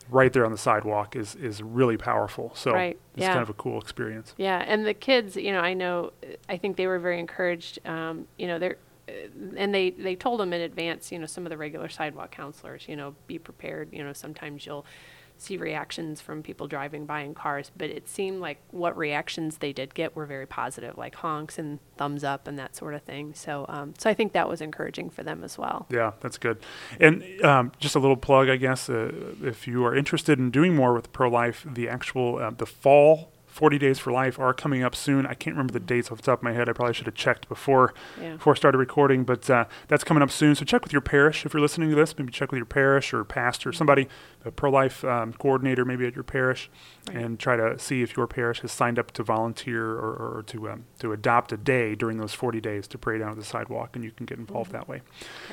right 0.10 0.31
there 0.31 0.45
on 0.45 0.51
the 0.51 0.57
sidewalk 0.57 1.15
is 1.15 1.36
is 1.36 1.62
really 1.62 1.98
powerful. 1.98 2.51
So 2.55 2.72
Right, 2.74 2.98
it's 3.15 3.22
yeah. 3.22 3.29
kind 3.33 3.41
of 3.43 3.50
a 3.50 3.53
cool 3.53 3.79
experience. 3.79 4.33
Yeah, 4.38 4.63
and 4.65 4.86
the 4.86 4.93
kids, 4.93 5.36
you 5.36 5.51
know, 5.51 5.60
I 5.62 5.74
know, 5.74 6.12
I 6.50 6.57
think 6.57 6.77
they 6.77 6.88
were 6.88 7.00
very 7.00 7.19
encouraged. 7.19 7.79
Um, 7.88 8.27
you 8.38 8.48
know, 8.48 8.60
they're, 8.60 8.77
uh, 9.07 9.12
and 9.57 9.74
they 9.74 9.91
they 9.91 10.15
told 10.15 10.39
them 10.39 10.53
in 10.53 10.62
advance. 10.62 11.12
You 11.12 11.19
know, 11.19 11.25
some 11.25 11.45
of 11.45 11.50
the 11.50 11.57
regular 11.57 11.89
sidewalk 11.89 12.31
counselors, 12.31 12.88
you 12.88 12.95
know, 12.95 13.15
be 13.27 13.39
prepared. 13.39 13.89
You 13.91 14.03
know, 14.03 14.13
sometimes 14.13 14.65
you'll 14.65 14.86
see 15.38 15.58
reactions 15.58 16.22
from 16.22 16.42
people 16.42 16.68
driving 16.68 17.06
by 17.06 17.22
in 17.22 17.34
cars, 17.34 17.72
but 17.75 17.90
it 17.90 18.08
seemed 18.08 18.40
like 18.40 18.60
what 18.72 18.96
reactions 18.98 19.58
they 19.58 19.74
did 19.74 19.94
get 19.94 20.16
were 20.16 20.25
very 20.25 20.46
positive, 20.46 20.98
like 20.98 21.16
honks 21.16 21.60
and 21.60 21.80
thumbs 21.98 22.24
up 22.24 22.48
and 22.48 22.58
that 22.58 22.75
sort 22.75 22.94
of 22.94 23.02
thing. 23.02 23.34
So, 23.34 23.66
um, 23.68 23.94
so 23.98 24.10
I 24.10 24.13
think 24.13 24.34
that 24.34 24.48
was 24.48 24.62
encouraging 24.62 25.10
for 25.10 25.24
them 25.24 25.44
as 25.44 25.58
well. 25.58 25.86
Yeah, 25.90 26.12
that's 26.22 26.38
good. 26.38 26.60
And 27.00 27.24
um, 27.44 27.72
just 27.80 27.96
a 27.96 28.00
little 28.00 28.18
plug, 28.18 28.48
I 28.50 28.56
guess, 28.56 28.90
uh, 28.90 29.12
if 29.44 29.68
you 29.68 29.86
are 29.86 29.96
interested 29.96 30.40
in 30.40 30.50
doing 30.52 30.75
more 30.75 30.94
with 30.94 31.12
pro 31.12 31.30
life, 31.30 31.66
the 31.70 31.90
actual 31.90 32.38
uh, 32.38 32.52
the 32.52 32.66
fall 32.66 33.30
40 33.48 33.78
days 33.78 34.00
for 34.00 34.12
life 34.12 34.40
are 34.40 34.52
coming 34.52 34.82
up 34.82 34.96
soon. 34.96 35.28
I 35.28 35.36
can't 35.36 35.56
remember 35.56 35.74
the 35.74 35.80
dates 35.80 36.10
off 36.12 36.18
the 36.18 36.24
top 36.24 36.40
of 36.40 36.44
my 36.44 36.54
head. 36.54 36.68
I 36.68 36.74
probably 36.74 36.96
should 36.96 37.06
have 37.06 37.13
checked 37.13 37.48
before 37.48 37.94
Yeah. 38.20 38.34
before 38.34 38.54
I 38.54 38.56
started 38.56 38.80
recording, 38.80 39.24
but 39.25 39.48
uh, 39.48 39.66
that's 39.88 40.04
coming 40.04 40.24
up 40.24 40.32
soon. 40.32 40.56
So 40.56 40.66
check 40.66 40.82
with 40.84 40.92
your 40.92 41.04
parish 41.04 41.46
if 41.46 41.54
you're 41.54 41.62
listening 41.62 41.92
to 41.92 41.96
this. 41.96 42.18
Maybe 42.18 42.32
check 42.32 42.52
with 42.52 42.58
your 42.58 42.66
parish 42.66 43.13
or 43.13 43.24
pastor, 43.24 43.72
somebody, 43.72 44.08
a 44.45 44.51
pro 44.51 44.69
life 44.69 45.03
um, 45.03 45.33
coordinator, 45.33 45.85
maybe 45.85 46.05
at 46.05 46.15
your 46.15 46.23
parish, 46.23 46.69
and 47.12 47.39
try 47.39 47.55
to 47.55 47.77
see 47.79 48.01
if 48.01 48.15
your 48.17 48.27
parish 48.27 48.62
has 48.62 48.71
signed 48.71 49.00
up 49.00 49.12
to 49.12 49.23
volunteer 49.23 49.91
or, 49.91 50.38
or 50.38 50.43
to 50.47 50.69
um, 50.69 50.85
to 51.00 51.12
adopt 51.13 51.51
a 51.51 51.57
day 51.57 51.95
during 51.95 52.17
those 52.17 52.33
40 52.33 52.62
days 52.62 52.88
to 52.88 52.97
pray 52.97 53.17
down 53.17 53.31
at 53.31 53.38
the 53.38 53.43
sidewalk, 53.43 53.95
and 53.95 54.03
you 54.03 54.12
can 54.12 54.25
get 54.25 54.38
involved 54.38 54.71
that 54.71 54.88
way. 54.88 55.01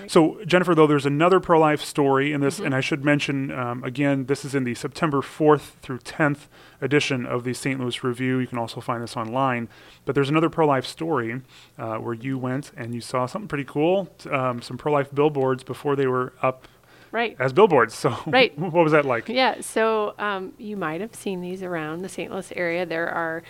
So 0.07 0.43
Jennifer, 0.45 0.75
though, 0.75 0.87
there's 0.87 1.07
another 1.07 1.41
pro 1.41 1.59
life 1.59 1.83
story 1.83 2.33
in 2.33 2.41
this, 2.41 2.59
and 2.59 2.75
I 2.75 2.81
should 2.81 3.05
mention 3.05 3.51
um, 3.51 3.85
again, 3.85 4.27
this 4.27 4.45
is 4.45 4.55
in 4.55 4.65
the 4.65 4.75
September 4.75 5.21
4th 5.21 5.73
through 5.83 5.99
10th 5.99 6.49
edition 6.81 7.27
of 7.27 7.45
the 7.45 7.55
St. 7.55 7.79
Louis 7.79 8.03
Review. 8.03 8.39
You 8.39 8.47
can 8.47 8.59
also 8.59 8.81
find 8.81 9.03
this 9.03 9.17
online. 9.17 9.69
But 10.05 10.15
there's 10.15 10.31
another 10.31 10.51
pro 10.51 10.67
life 10.67 10.87
story 10.87 11.43
uh, 11.79 11.97
where 11.97 12.15
you 12.15 12.39
went 12.39 12.73
and 12.77 12.95
you 12.95 13.01
saw 13.01 13.27
something 13.27 13.49
pretty 13.49 13.65
cool, 13.65 14.09
um, 14.31 14.63
some 14.63 14.79
pro 14.79 14.93
life 14.93 15.15
billboards 15.15 15.63
before 15.63 15.97
they 15.97 16.07
were 16.07 16.33
up 16.43 16.67
Right. 17.13 17.37
as 17.39 17.53
billboards. 17.53 17.95
So 17.95 18.17
Right. 18.27 18.57
what 18.59 18.73
was 18.73 18.93
that 18.93 19.05
like? 19.05 19.29
Yeah, 19.29 19.61
so 19.61 20.15
um, 20.19 20.53
you 20.59 20.77
might 20.77 21.01
have 21.01 21.15
seen 21.15 21.41
these 21.41 21.63
around 21.63 22.03
the 22.03 22.09
St. 22.09 22.31
Louis 22.31 22.53
area. 22.55 22.87
There 22.87 23.09
are 23.09 23.43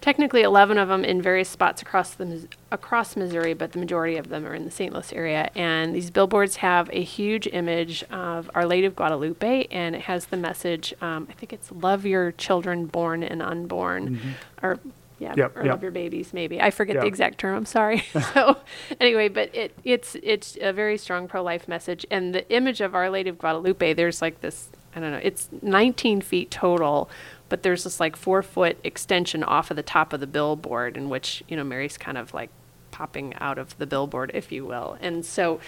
technically 0.00 0.42
11 0.42 0.76
of 0.76 0.88
them 0.88 1.02
in 1.04 1.22
various 1.22 1.48
spots 1.48 1.80
across 1.80 2.14
the 2.14 2.46
across 2.70 3.16
Missouri, 3.16 3.54
but 3.54 3.72
the 3.72 3.78
majority 3.78 4.16
of 4.16 4.28
them 4.28 4.44
are 4.46 4.54
in 4.54 4.64
the 4.64 4.70
St. 4.70 4.92
Louis 4.92 5.12
area. 5.12 5.50
And 5.54 5.94
these 5.94 6.10
billboards 6.10 6.56
have 6.56 6.90
a 6.92 7.02
huge 7.02 7.46
image 7.46 8.02
of 8.10 8.50
Our 8.54 8.66
Lady 8.66 8.86
of 8.86 8.96
Guadalupe, 8.96 9.66
and 9.70 9.94
it 9.94 10.02
has 10.02 10.26
the 10.26 10.36
message. 10.36 10.92
Um, 11.00 11.26
I 11.30 11.32
think 11.34 11.52
it's 11.52 11.70
"Love 11.72 12.04
your 12.04 12.32
children, 12.32 12.86
born 12.86 13.22
and 13.22 13.40
unborn," 13.42 14.34
or 14.62 14.78
yeah. 15.24 15.34
Yep, 15.36 15.56
or 15.56 15.62
yep. 15.64 15.70
love 15.72 15.82
your 15.82 15.90
babies. 15.90 16.32
Maybe 16.32 16.60
I 16.60 16.70
forget 16.70 16.96
Yeah. 16.96 17.02
the 17.02 17.06
exact 17.06 17.38
term. 17.38 17.56
I'm 17.56 17.66
sorry. 17.66 18.04
so 18.34 18.58
anyway, 19.00 19.28
but 19.28 19.54
it 19.54 19.76
it's 19.84 20.16
it's 20.22 20.56
a 20.60 20.72
very 20.72 20.98
strong 20.98 21.26
pro-life 21.26 21.66
message, 21.66 22.06
and 22.10 22.34
the 22.34 22.48
image 22.52 22.80
of 22.80 22.94
Our 22.94 23.10
Lady 23.10 23.30
of 23.30 23.38
Guadalupe. 23.38 23.94
There's 23.94 24.20
like 24.22 24.40
this. 24.40 24.68
I 24.96 25.00
don't 25.00 25.10
know. 25.10 25.20
It's 25.20 25.48
19 25.60 26.20
feet 26.20 26.52
total, 26.52 27.10
but 27.48 27.64
there's 27.64 27.82
this 27.82 27.98
like 27.98 28.14
four 28.14 28.42
foot 28.42 28.78
extension 28.84 29.42
off 29.42 29.70
of 29.70 29.76
the 29.76 29.82
top 29.82 30.12
of 30.12 30.20
the 30.20 30.26
billboard, 30.28 30.96
in 30.96 31.08
which 31.08 31.42
you 31.48 31.56
know 31.56 31.64
Mary's 31.64 31.96
kind 31.98 32.16
of 32.18 32.32
like 32.32 32.50
popping 32.92 33.34
out 33.40 33.58
of 33.58 33.76
the 33.78 33.86
billboard, 33.86 34.30
if 34.34 34.52
you 34.52 34.64
will, 34.64 34.96
and 35.00 35.24
so. 35.24 35.60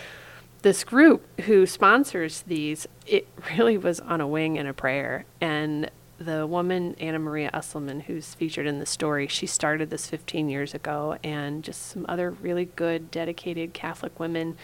This 0.63 0.83
group 0.83 1.23
who 1.43 1.65
sponsors 1.65 2.43
these, 2.43 2.89
it 3.07 3.29
really 3.57 3.79
was 3.79 4.01
on 4.01 4.21
a 4.21 4.27
wing 4.27 4.59
and 4.59 4.67
a 4.67 4.73
prayer. 4.73 5.25
And 5.41 5.91
the 6.19 6.47
woman 6.47 6.95
Anna 6.99 7.19
Maria 7.19 7.51
Usselman, 7.53 8.03
who's 8.03 8.35
featured 8.35 8.67
in 8.67 8.79
the 8.79 8.87
story, 8.87 9.27
she 9.27 9.47
started 9.47 9.91
this 9.91 10.09
15 10.09 10.49
years 10.49 10.75
ago, 10.75 11.19
and 11.23 11.63
just 11.63 11.89
some 11.89 12.07
other 12.09 12.31
really 12.31 12.67
good, 12.77 13.11
dedicated 13.11 13.75
Catholic 13.75 14.19
women 14.19 14.57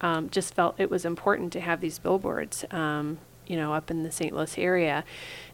um, 0.00 0.30
just 0.30 0.54
felt 0.54 0.76
it 0.78 0.90
was 0.90 1.04
important 1.04 1.52
to 1.52 1.60
have 1.60 1.80
these 1.80 1.98
billboards, 1.98 2.64
um, 2.70 3.18
you 3.46 3.56
know, 3.56 3.74
up 3.74 3.90
in 3.90 4.02
the 4.02 4.12
St. 4.12 4.34
Louis 4.34 4.56
area, 4.58 5.04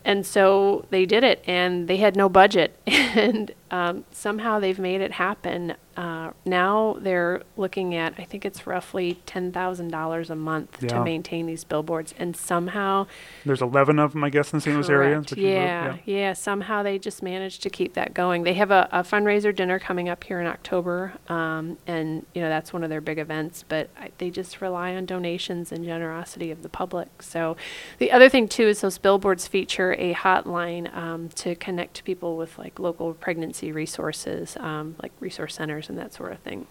and 0.05 0.27
so 0.27 0.87
they 0.91 1.07
did 1.07 1.25
it, 1.25 1.43
and 1.47 1.89
they 1.89 1.97
had 1.97 2.17
no 2.17 2.29
budget, 2.29 2.79
and 2.87 3.53
um, 3.71 4.05
somehow 4.13 4.59
they've 4.61 4.79
made 4.79 5.01
it 5.01 5.13
happen. 5.13 5.75
Uh, 5.97 6.31
now 6.45 6.97
they're 7.01 7.43
looking 7.57 7.95
at, 7.95 8.13
I 8.19 8.25
think 8.25 8.45
it's 8.45 8.67
roughly 8.67 9.19
ten 9.25 9.51
thousand 9.51 9.89
dollars 9.91 10.29
a 10.29 10.37
month 10.37 10.83
Yeah. 10.83 10.89
to 10.91 11.03
maintain 11.05 11.47
these 11.47 11.65
billboards, 11.65 12.13
and 12.19 12.37
somehow 12.37 13.07
There's 13.47 13.63
11 13.63 13.99
of 13.99 14.13
them, 14.13 14.23
I 14.23 14.29
guess, 14.29 14.53
in 14.53 14.59
the 14.59 14.61
St. 14.61 14.77
Louis 14.77 14.91
area. 14.91 15.15
Correct. 15.15 15.33
is 15.33 15.37
what 15.39 15.43
you 15.43 15.49
wrote? 15.49 15.55
Yeah, 15.65 15.97
yeah, 16.05 16.33
Somehow 16.35 16.83
they 16.83 16.99
just 16.99 17.23
managed 17.23 17.63
to 17.63 17.71
keep 17.71 17.95
that 17.95 18.13
going. 18.13 18.43
They 18.43 18.53
have 18.55 18.71
a, 18.71 18.89
a 18.93 19.03
fundraiser 19.05 19.57
dinner 19.57 19.79
coming 19.79 20.07
up 20.11 20.23
here 20.25 20.39
in 20.39 20.47
October, 20.47 21.15
um, 21.29 21.79
and 21.87 22.27
you 22.35 22.43
know 22.43 22.51
that's 22.51 22.75
one 22.75 22.85
of 22.85 22.91
their 22.91 23.01
big 23.01 23.19
events. 23.19 23.65
But 23.67 23.89
I, 23.99 24.11
they 24.19 24.29
just 24.29 24.61
rely 24.61 24.95
on 24.95 25.07
donations 25.07 25.73
and 25.73 25.83
generosity 25.83 26.51
of 26.51 26.63
the 26.63 26.69
public. 26.69 27.23
So, 27.23 27.57
the 27.97 28.13
other 28.13 28.29
thing 28.29 28.49
too 28.49 28.65
is 28.69 28.83
those 28.83 28.99
billboards 28.99 29.49
feature 29.49 29.95
a 29.99 30.13
hotline 30.13 30.95
um, 30.95 31.31
to 31.37 31.55
connect 31.55 32.05
people 32.05 32.37
with 32.37 32.59
like 32.59 32.79
local 32.79 33.15
pregnancy 33.15 33.56
resources, 33.63 34.57
um, 34.61 34.97
like 35.03 35.13
resource 35.21 35.55
centers 35.55 35.89
and 35.89 35.99
that 35.99 36.13
sort 36.13 36.33
of 36.33 36.39
thing. 36.41 36.67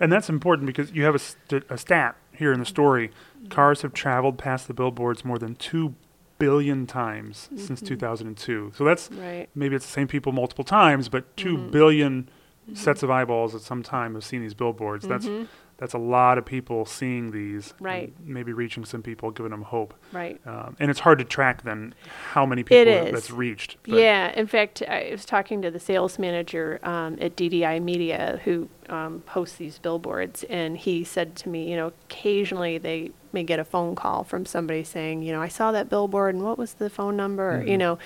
And 0.00 0.12
that's 0.12 0.28
important 0.28 0.66
because 0.66 0.92
you 0.92 1.04
have 1.04 1.14
a, 1.14 1.18
st- 1.18 1.64
a 1.70 1.78
stat 1.78 2.16
here 2.32 2.52
in 2.52 2.60
the 2.60 2.66
story. 2.66 3.10
Cars 3.50 3.82
have 3.82 3.92
traveled 3.92 4.38
past 4.38 4.66
the 4.68 4.74
billboards 4.74 5.24
more 5.24 5.38
than 5.38 5.54
2 5.56 5.94
billion 6.38 6.86
times 6.86 7.48
since 7.56 7.80
2002. 7.80 8.72
So 8.76 8.84
that's 8.84 9.10
Right. 9.12 9.48
maybe 9.54 9.76
it's 9.76 9.86
the 9.86 9.92
same 9.92 10.08
people 10.08 10.32
multiple 10.32 10.64
times, 10.64 11.08
but 11.08 11.36
two 11.36 11.56
Mm-hmm. 11.56 11.70
billion 11.70 12.28
sets 12.72 13.02
of 13.02 13.10
eyeballs 13.10 13.54
at 13.54 13.60
some 13.60 13.82
time 13.82 14.14
have 14.14 14.24
seen 14.24 14.40
these 14.40 14.54
billboards. 14.54 15.06
That's 15.06 15.28
that's 15.76 15.92
a 15.94 15.98
lot 15.98 16.38
of 16.38 16.44
people 16.44 16.86
seeing 16.86 17.32
these, 17.32 17.74
Right. 17.80 18.12
Maybe 18.24 18.52
reaching 18.52 18.84
some 18.84 19.02
people, 19.02 19.30
giving 19.32 19.50
them 19.50 19.62
hope. 19.62 19.92
Right. 20.12 20.40
Um, 20.46 20.76
and 20.78 20.90
it's 20.90 21.00
hard 21.00 21.18
to 21.18 21.24
track 21.24 21.62
then 21.62 21.94
how 22.32 22.46
many 22.46 22.62
people 22.62 22.78
It 22.78 23.14
is. 23.14 23.30
reached. 23.30 23.76
but- 23.82 23.98
Yeah, 23.98 24.32
in 24.38 24.46
fact, 24.46 24.82
I 24.88 25.08
was 25.10 25.24
talking 25.24 25.62
to 25.62 25.70
the 25.70 25.80
sales 25.80 26.18
manager 26.18 26.78
um, 26.84 27.18
at 27.20 27.34
DDI 27.36 27.80
Media 27.82 28.40
who 28.44 28.68
um, 28.88 29.22
hosts 29.26 29.56
these 29.56 29.78
billboards, 29.78 30.44
and 30.44 30.76
he 30.76 31.02
said 31.04 31.34
to 31.36 31.48
me, 31.48 31.68
you 31.70 31.76
know, 31.76 31.92
occasionally 32.08 32.78
they 32.78 33.10
may 33.32 33.42
get 33.42 33.58
a 33.58 33.64
phone 33.64 33.94
call 33.96 34.22
from 34.22 34.46
somebody 34.46 34.84
saying, 34.84 35.22
you 35.22 35.32
know, 35.32 35.42
I 35.42 35.48
saw 35.48 35.72
that 35.72 35.88
billboard, 35.88 36.34
and 36.36 36.44
what 36.44 36.56
was 36.56 36.74
the 36.74 36.88
phone 36.88 37.16
number, 37.16 37.56
or, 37.58 37.62
you 37.66 37.76
know, 37.78 37.98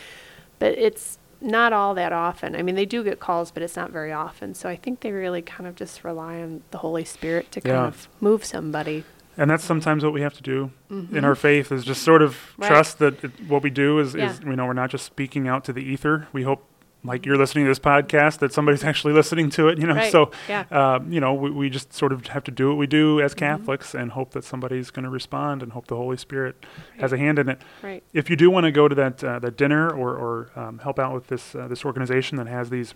but 0.58 0.72
it's 0.78 1.18
not 1.40 1.72
all 1.72 1.94
that 1.94 2.12
often. 2.12 2.56
I 2.56 2.62
mean, 2.62 2.74
they 2.74 2.86
do 2.86 3.04
get 3.04 3.20
calls, 3.20 3.50
but 3.50 3.62
it's 3.62 3.76
not 3.76 3.90
very 3.90 4.12
often. 4.12 4.54
So 4.54 4.68
I 4.68 4.76
think 4.76 5.00
they 5.00 5.12
really 5.12 5.42
kind 5.42 5.66
of 5.68 5.74
just 5.76 6.02
rely 6.04 6.40
on 6.40 6.62
the 6.70 6.78
Holy 6.78 7.04
Spirit 7.04 7.50
to 7.52 7.60
kind 7.60 7.74
Yeah. 7.74 7.86
of 7.86 8.08
move 8.20 8.44
somebody. 8.44 9.04
And 9.36 9.48
that's 9.48 9.62
sometimes 9.62 10.02
what 10.02 10.12
we 10.12 10.20
have 10.22 10.34
to 10.34 10.42
do 10.42 10.72
in 10.90 11.24
our 11.24 11.36
faith 11.36 11.70
is 11.70 11.84
just 11.84 12.02
sort 12.02 12.22
of 12.22 12.32
Mm-hmm. 12.32 12.62
Right. 12.62 12.68
trust 12.68 12.98
that 12.98 13.22
it, 13.22 13.30
what 13.46 13.62
we 13.62 13.70
do 13.70 14.00
is, 14.00 14.08
is, 14.16 14.40
Yeah. 14.40 14.50
you 14.50 14.56
know, 14.56 14.66
we're 14.66 14.72
not 14.72 14.90
just 14.90 15.04
speaking 15.06 15.46
out 15.46 15.64
to 15.66 15.72
the 15.72 15.80
ether. 15.82 16.26
We 16.32 16.42
hope, 16.42 16.64
like 17.04 17.24
you're 17.24 17.36
listening 17.36 17.64
to 17.64 17.70
this 17.70 17.78
podcast, 17.78 18.38
that 18.40 18.52
somebody's 18.52 18.82
actually 18.90 19.12
listening 19.12 19.50
to 19.50 19.68
it, 19.68 19.78
you 19.78 19.86
know. 19.86 19.94
Right. 19.94 20.10
So, 20.12 20.30
Yeah. 20.48 20.64
uh, 20.70 21.00
you 21.08 21.20
know, 21.20 21.32
we, 21.34 21.50
we 21.50 21.70
just 21.70 21.92
sort 21.92 22.12
of 22.12 22.26
have 22.28 22.42
to 22.44 22.50
do 22.50 22.68
what 22.68 22.76
we 22.76 22.86
do 22.86 23.20
as 23.20 23.34
Mm-hmm. 23.34 23.38
Catholics 23.38 23.94
and 23.94 24.12
hope 24.12 24.32
that 24.32 24.44
somebody's 24.44 24.90
going 24.90 25.04
to 25.04 25.10
respond 25.10 25.62
and 25.62 25.72
hope 25.72 25.86
the 25.86 25.96
Holy 25.96 26.16
Spirit 26.16 26.64
has 26.98 27.12
a 27.12 27.16
hand 27.18 27.38
in 27.38 27.48
it. 27.48 27.62
Right. 27.82 28.02
If 28.12 28.28
you 28.28 28.36
do 28.36 28.50
want 28.50 28.64
to 28.64 28.72
go 28.72 28.88
to 28.88 28.94
that 28.96 29.22
uh, 29.22 29.38
that 29.38 29.56
dinner 29.56 29.88
or, 29.90 30.16
or 30.16 30.50
um, 30.56 30.78
help 30.80 30.98
out 30.98 31.14
with 31.14 31.28
this 31.28 31.54
uh, 31.54 31.68
this 31.68 31.84
organization 31.84 32.36
that 32.38 32.46
has 32.48 32.70
these 32.70 32.94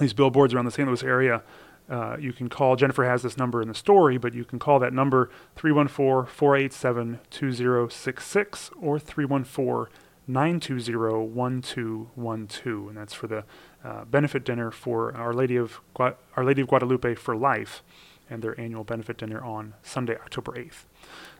these 0.00 0.12
billboards 0.12 0.54
around 0.54 0.64
the 0.64 0.70
St. 0.70 0.88
Louis 0.88 1.02
area, 1.02 1.42
uh, 1.90 2.16
you 2.18 2.32
can 2.32 2.48
call. 2.48 2.76
Jennifer 2.76 3.04
has 3.04 3.22
this 3.22 3.36
number 3.36 3.60
in 3.62 3.68
the 3.68 3.74
story, 3.74 4.16
but 4.18 4.32
you 4.34 4.44
can 4.44 4.58
call 4.58 4.78
that 4.78 4.92
number 4.92 5.28
314 5.56 6.32
487 6.32 7.20
2066 7.30 8.70
or 8.80 8.98
314 8.98 9.86
920 10.26 10.94
1212. 11.34 12.88
And 12.88 12.96
that's 12.96 13.14
for 13.14 13.26
the 13.26 13.44
uh, 13.84 14.04
benefit 14.04 14.44
dinner 14.44 14.70
for 14.70 15.14
Our 15.16 15.32
Lady, 15.34 15.56
of 15.56 15.80
Gua- 15.94 16.14
Our 16.36 16.44
Lady 16.44 16.62
of 16.62 16.68
Guadalupe 16.68 17.14
for 17.16 17.36
Life 17.36 17.82
and 18.30 18.42
their 18.42 18.58
annual 18.58 18.84
benefit 18.84 19.18
dinner 19.18 19.42
on 19.42 19.74
Sunday, 19.82 20.14
October 20.16 20.52
8th. 20.52 20.84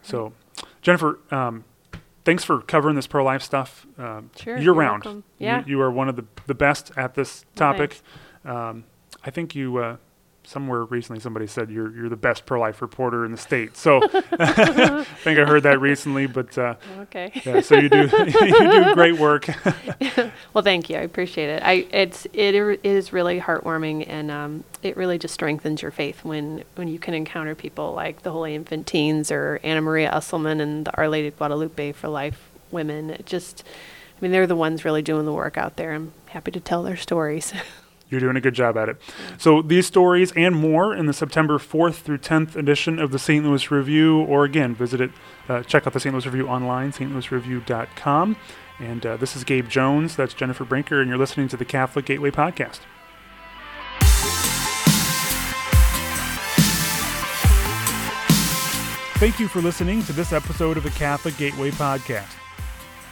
So, 0.03 0.33
Jennifer, 0.83 1.19
um, 1.31 1.63
thanks 2.23 2.43
for 2.43 2.61
covering 2.61 2.95
this 2.95 3.07
pro 3.07 3.23
life 3.23 3.41
stuff 3.41 3.87
uh, 3.97 4.21
Sure, 4.39 4.57
year 4.57 4.71
round. 4.71 5.03
welcome. 5.03 5.23
You- 5.39 5.47
Yeah. 5.47 5.63
You, 5.65 5.81
are 5.81 5.91
one 5.91 6.09
of 6.09 6.15
the, 6.15 6.25
the 6.45 6.53
best 6.53 6.91
at 6.95 7.15
this 7.15 7.43
topic. 7.55 8.01
um, 8.45 8.83
I 9.23 9.31
think 9.31 9.55
you, 9.55 9.77
uh, 9.77 9.97
somewhere 10.45 10.83
recently, 10.83 11.19
somebody 11.19 11.47
said 11.47 11.69
you're, 11.69 11.93
you're 11.95 12.09
the 12.09 12.15
best 12.15 12.45
pro 12.45 12.59
life 12.59 12.81
reporter 12.81 13.25
in 13.25 13.31
the 13.31 13.37
state. 13.37 13.75
So 13.77 14.01
I 14.13 15.03
think 15.23 15.39
I 15.39 15.45
heard 15.45 15.63
that 15.63 15.79
recently, 15.79 16.25
but 16.27 16.57
uh, 16.57 16.75
Okay. 17.01 17.31
yeah, 17.45 17.61
so 17.61 17.75
you 17.77 17.89
do, 17.89 18.01
you 18.25 18.71
do 18.71 18.93
great 18.93 19.17
work. 19.17 19.47
Well, 20.53 20.63
thank 20.63 20.89
you. 20.89 20.97
I 20.97 21.01
appreciate 21.01 21.49
it. 21.49 21.61
I 21.63 21.85
it's 21.91 22.25
it 22.33 22.55
ir- 22.55 22.77
really 23.11 23.39
heartwarming, 23.39 24.05
and 24.07 24.31
um, 24.31 24.63
it 24.81 24.95
really 24.95 25.17
just 25.17 25.33
strengthens 25.33 25.81
your 25.81 25.91
faith 25.91 26.23
when 26.23 26.63
when 26.75 26.87
you 26.87 26.97
can 26.99 27.13
encounter 27.13 27.55
people 27.55 27.93
like 27.93 28.21
the 28.23 28.31
Holy 28.31 28.55
Infant 28.55 28.87
Teens 28.87 29.31
or 29.31 29.59
Anna 29.63 29.81
Maria 29.81 30.09
Usselman 30.11 30.61
and 30.61 30.85
the 30.85 30.95
Our 30.97 31.09
Lady 31.09 31.27
of 31.27 31.37
Guadalupe 31.37 31.91
for 31.91 32.07
Life 32.07 32.49
women. 32.71 33.09
It 33.09 33.25
just, 33.25 33.63
I 34.17 34.21
mean, 34.21 34.31
they're 34.31 34.47
the 34.47 34.55
ones 34.55 34.85
really 34.85 35.01
doing 35.01 35.25
the 35.25 35.33
work 35.33 35.57
out 35.57 35.75
there. 35.75 35.93
I'm 35.93 36.13
happy 36.27 36.51
to 36.51 36.59
tell 36.59 36.81
their 36.83 36.97
stories. 36.97 37.53
You're 38.09 38.19
doing 38.19 38.35
a 38.35 38.41
good 38.41 38.53
job 38.53 38.77
at 38.77 38.89
it. 38.89 39.01
So 39.37 39.61
these 39.61 39.87
stories 39.87 40.31
and 40.35 40.55
more 40.55 40.95
in 40.95 41.05
the 41.07 41.13
September 41.13 41.57
4th 41.57 41.95
through 41.95 42.19
10th 42.19 42.55
edition 42.55 42.99
of 42.99 43.11
the 43.11 43.19
St. 43.19 43.43
Louis 43.43 43.71
Review, 43.71 44.21
or 44.21 44.45
again, 44.45 44.75
visit 44.75 45.01
it, 45.01 45.11
uh, 45.49 45.63
check 45.63 45.87
out 45.87 45.93
the 45.93 45.99
St. 45.99 46.13
Louis 46.13 46.25
Review 46.25 46.47
online, 46.47 46.91
stlouisreview.com. 46.91 48.35
And 48.79 49.05
uh, 49.05 49.17
this 49.17 49.35
is 49.35 49.43
Gabe 49.43 49.69
Jones. 49.69 50.15
That's 50.15 50.33
Jennifer 50.33 50.65
Brinker, 50.65 50.99
and 50.99 51.09
you're 51.09 51.17
listening 51.17 51.47
to 51.49 51.57
the 51.57 51.65
Catholic 51.65 52.05
Gateway 52.05 52.31
Podcast. 52.31 52.79
Thank 59.17 59.39
you 59.39 59.47
for 59.47 59.61
listening 59.61 60.03
to 60.03 60.13
this 60.13 60.33
episode 60.33 60.75
of 60.75 60.83
the 60.83 60.89
Catholic 60.91 61.37
Gateway 61.37 61.71
Podcast. 61.71 62.35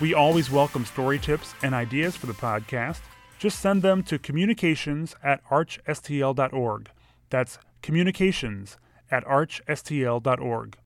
We 0.01 0.13
always 0.13 0.51
welcome 0.51 0.83
story 0.83 1.17
tips 1.17 1.55
and 1.63 1.73
ideas 1.73 2.17
for 2.17 2.25
the 2.27 2.33
podcast. 2.33 2.99
Just 3.39 3.59
send 3.59 3.81
them 3.81 4.03
to 4.03 4.17
communications 4.17 5.15
at 5.23 5.43
archstl.org. 5.49 6.89
That's 7.29 7.57
communications 7.81 8.77
at 9.11 9.25
archstl.org. 9.25 10.77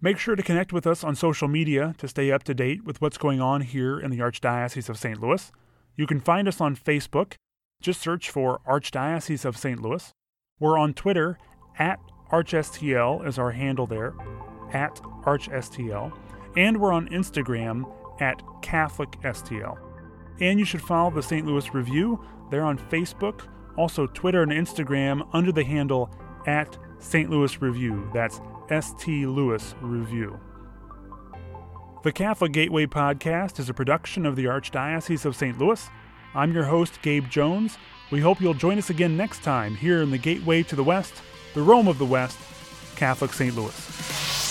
Make 0.00 0.18
sure 0.18 0.36
to 0.36 0.42
connect 0.42 0.72
with 0.72 0.86
us 0.86 1.02
on 1.02 1.14
social 1.14 1.48
media 1.48 1.94
to 1.98 2.08
stay 2.08 2.30
up 2.30 2.42
to 2.44 2.54
date 2.54 2.84
with 2.84 3.00
what's 3.00 3.18
going 3.18 3.40
on 3.40 3.62
here 3.62 3.98
in 3.98 4.10
the 4.10 4.18
Archdiocese 4.18 4.88
of 4.88 4.98
St. 4.98 5.20
Louis. 5.20 5.50
You 5.96 6.06
can 6.06 6.20
find 6.20 6.46
us 6.46 6.60
on 6.60 6.76
Facebook. 6.76 7.34
Just 7.80 8.00
search 8.00 8.30
for 8.30 8.60
Archdiocese 8.68 9.44
of 9.44 9.56
St. 9.56 9.80
Louis. 9.80 10.12
We're 10.60 10.78
on 10.78 10.92
Twitter 10.92 11.38
at 11.78 11.98
ArchSTL 12.30 13.26
is 13.26 13.38
our 13.38 13.52
handle 13.52 13.86
there, 13.86 14.14
at 14.72 14.96
ArchSTL. 15.24 16.12
And 16.56 16.80
we're 16.80 16.92
on 16.92 17.08
Instagram 17.08 17.90
at 18.20 18.38
CatholicSTL. 18.62 19.85
And 20.40 20.58
you 20.58 20.64
should 20.64 20.82
follow 20.82 21.10
the 21.10 21.22
St. 21.22 21.46
Louis 21.46 21.72
Review. 21.72 22.22
They're 22.50 22.64
on 22.64 22.78
Facebook, 22.78 23.42
also 23.76 24.06
Twitter 24.06 24.42
and 24.42 24.52
Instagram 24.52 25.26
under 25.32 25.52
the 25.52 25.64
handle 25.64 26.10
at 26.46 26.76
St. 26.98 27.30
Louis 27.30 27.60
Review. 27.60 28.10
That's 28.12 28.40
ST 28.70 29.28
Louis 29.28 29.74
Review. 29.80 30.38
The 32.02 32.12
Catholic 32.12 32.52
Gateway 32.52 32.86
Podcast 32.86 33.58
is 33.58 33.68
a 33.68 33.74
production 33.74 34.26
of 34.26 34.36
the 34.36 34.44
Archdiocese 34.44 35.24
of 35.24 35.34
St. 35.34 35.58
Louis. 35.58 35.88
I'm 36.34 36.52
your 36.52 36.64
host, 36.64 37.02
Gabe 37.02 37.28
Jones. 37.28 37.78
We 38.10 38.20
hope 38.20 38.40
you'll 38.40 38.54
join 38.54 38.78
us 38.78 38.90
again 38.90 39.16
next 39.16 39.42
time 39.42 39.74
here 39.74 40.02
in 40.02 40.10
the 40.10 40.18
Gateway 40.18 40.62
to 40.64 40.76
the 40.76 40.84
West, 40.84 41.14
the 41.54 41.62
Rome 41.62 41.88
of 41.88 41.98
the 41.98 42.06
West, 42.06 42.38
Catholic 42.94 43.32
St. 43.32 43.56
Louis. 43.56 44.45